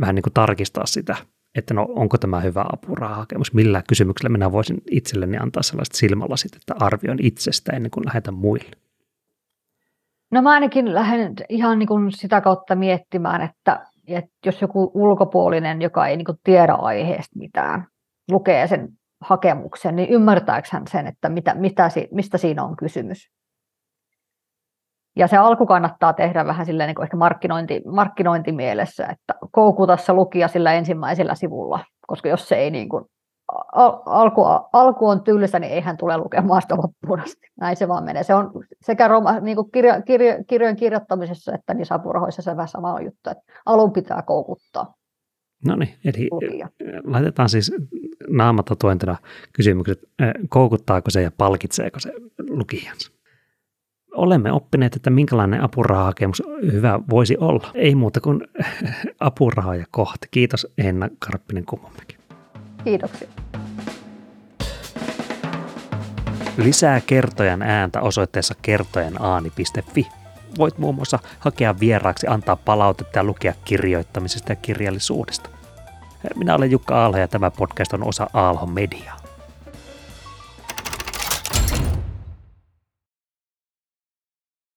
vähän 0.00 0.14
niin 0.14 0.22
kuin 0.22 0.32
tarkistaa 0.32 0.86
sitä, 0.86 1.16
että 1.54 1.74
no 1.74 1.86
onko 1.88 2.18
tämä 2.18 2.40
hyvä 2.40 2.64
apurahahakemus, 2.72 3.54
millä 3.54 3.82
kysymyksellä 3.88 4.32
minä 4.32 4.52
voisin 4.52 4.82
itselleni 4.90 5.36
antaa 5.36 5.62
sellaiset 5.62 5.94
silmälasit, 5.94 6.56
että 6.56 6.74
arvioin 6.80 7.26
itsestä 7.26 7.72
ennen 7.72 7.90
kuin 7.90 8.06
lähetän 8.06 8.34
muille. 8.34 8.70
No 10.34 10.42
mä 10.42 10.50
ainakin 10.50 10.94
lähden 10.94 11.34
ihan 11.48 11.78
niin 11.78 11.86
kuin 11.86 12.12
sitä 12.12 12.40
kautta 12.40 12.74
miettimään, 12.74 13.42
että, 13.42 13.86
että 14.08 14.30
jos 14.46 14.62
joku 14.62 14.90
ulkopuolinen, 14.94 15.82
joka 15.82 16.06
ei 16.06 16.16
niin 16.16 16.24
kuin 16.24 16.38
tiedä 16.44 16.74
aiheesta 16.74 17.38
mitään, 17.38 17.86
lukee 18.30 18.66
sen 18.66 18.88
hakemuksen, 19.20 19.96
niin 19.96 20.08
ymmärtääkö 20.08 20.68
hän 20.72 20.82
sen, 20.90 21.06
että 21.06 21.28
mitä, 21.28 21.54
mitä, 21.54 21.90
mistä 22.12 22.38
siinä 22.38 22.64
on 22.64 22.76
kysymys? 22.76 23.30
Ja 25.16 25.26
se 25.26 25.36
alku 25.36 25.66
kannattaa 25.66 26.12
tehdä 26.12 26.46
vähän 26.46 26.66
silleen 26.66 26.86
niin 26.86 26.94
kuin 26.94 27.04
ehkä 27.04 27.16
markkinointi, 27.16 27.82
markkinointimielessä, 27.86 29.06
että 29.06 29.34
koukuta 29.52 29.96
se 29.96 30.12
lukija 30.12 30.48
sillä 30.48 30.72
ensimmäisellä 30.72 31.34
sivulla, 31.34 31.84
koska 32.06 32.28
jos 32.28 32.48
se 32.48 32.56
ei 32.56 32.70
niin 32.70 32.88
kuin, 32.88 33.04
al, 33.72 34.02
alku, 34.06 34.42
alku 34.72 35.08
on 35.08 35.22
tylsä, 35.22 35.58
niin 35.58 35.72
ei 35.72 35.80
hän 35.80 35.96
tule 35.96 36.18
lukemaan 36.18 36.62
sitä 36.62 36.74
loppuun 36.74 37.20
asti. 37.20 37.46
Näin 37.60 37.76
se 37.76 37.88
vaan 37.88 38.04
menee. 38.04 38.22
Se 38.22 38.34
on 38.34 38.50
sekä 38.80 39.08
roma, 39.08 39.40
niin 39.40 39.56
kuin 39.56 39.70
kirja, 39.70 40.02
kirja, 40.02 40.44
kirjojen 40.44 40.76
kirjoittamisessa 40.76 41.54
että 41.54 41.74
niissä 41.74 41.94
apurahoissa 41.94 42.42
se 42.42 42.56
vähän 42.56 42.68
sama 42.68 43.00
juttu, 43.00 43.30
että 43.30 43.42
alun 43.66 43.92
pitää 43.92 44.22
koukuttaa. 44.22 44.94
No 45.66 45.76
niin, 45.76 45.94
eli 46.04 46.28
lukija. 46.30 46.68
laitetaan 47.04 47.48
siis 47.48 47.72
naamatatuointina 48.28 49.16
kysymykset, 49.52 49.98
koukuttaako 50.48 51.10
se 51.10 51.22
ja 51.22 51.30
palkitseeko 51.38 52.00
se 52.00 52.12
lukijansa? 52.50 53.14
olemme 54.14 54.52
oppineet, 54.52 54.96
että 54.96 55.10
minkälainen 55.10 55.60
apurahahakemus 55.60 56.42
hyvä 56.72 57.00
voisi 57.10 57.36
olla. 57.36 57.70
Ei 57.74 57.94
muuta 57.94 58.20
kuin 58.20 58.40
apuraha 59.20 59.76
ja 59.76 59.84
kohti. 59.90 60.28
Kiitos 60.30 60.66
Enna 60.78 61.08
Karppinen 61.18 61.64
Kumomäki. 61.64 62.16
Kiitoksia. 62.84 63.28
Lisää 66.56 67.00
kertojan 67.00 67.62
ääntä 67.62 68.00
osoitteessa 68.00 68.54
kertojenaani.fi. 68.62 70.08
Voit 70.58 70.78
muun 70.78 70.94
muassa 70.94 71.18
hakea 71.38 71.80
vieraaksi, 71.80 72.26
antaa 72.26 72.56
palautetta 72.56 73.18
ja 73.18 73.24
lukea 73.24 73.54
kirjoittamisesta 73.64 74.52
ja 74.52 74.56
kirjallisuudesta. 74.56 75.50
Minä 76.36 76.54
olen 76.54 76.70
Jukka 76.70 77.02
Aalho 77.02 77.18
ja 77.18 77.28
tämä 77.28 77.50
podcast 77.50 77.92
on 77.92 78.08
osa 78.08 78.30
Aalho 78.32 78.66
Mediaa. 78.66 79.23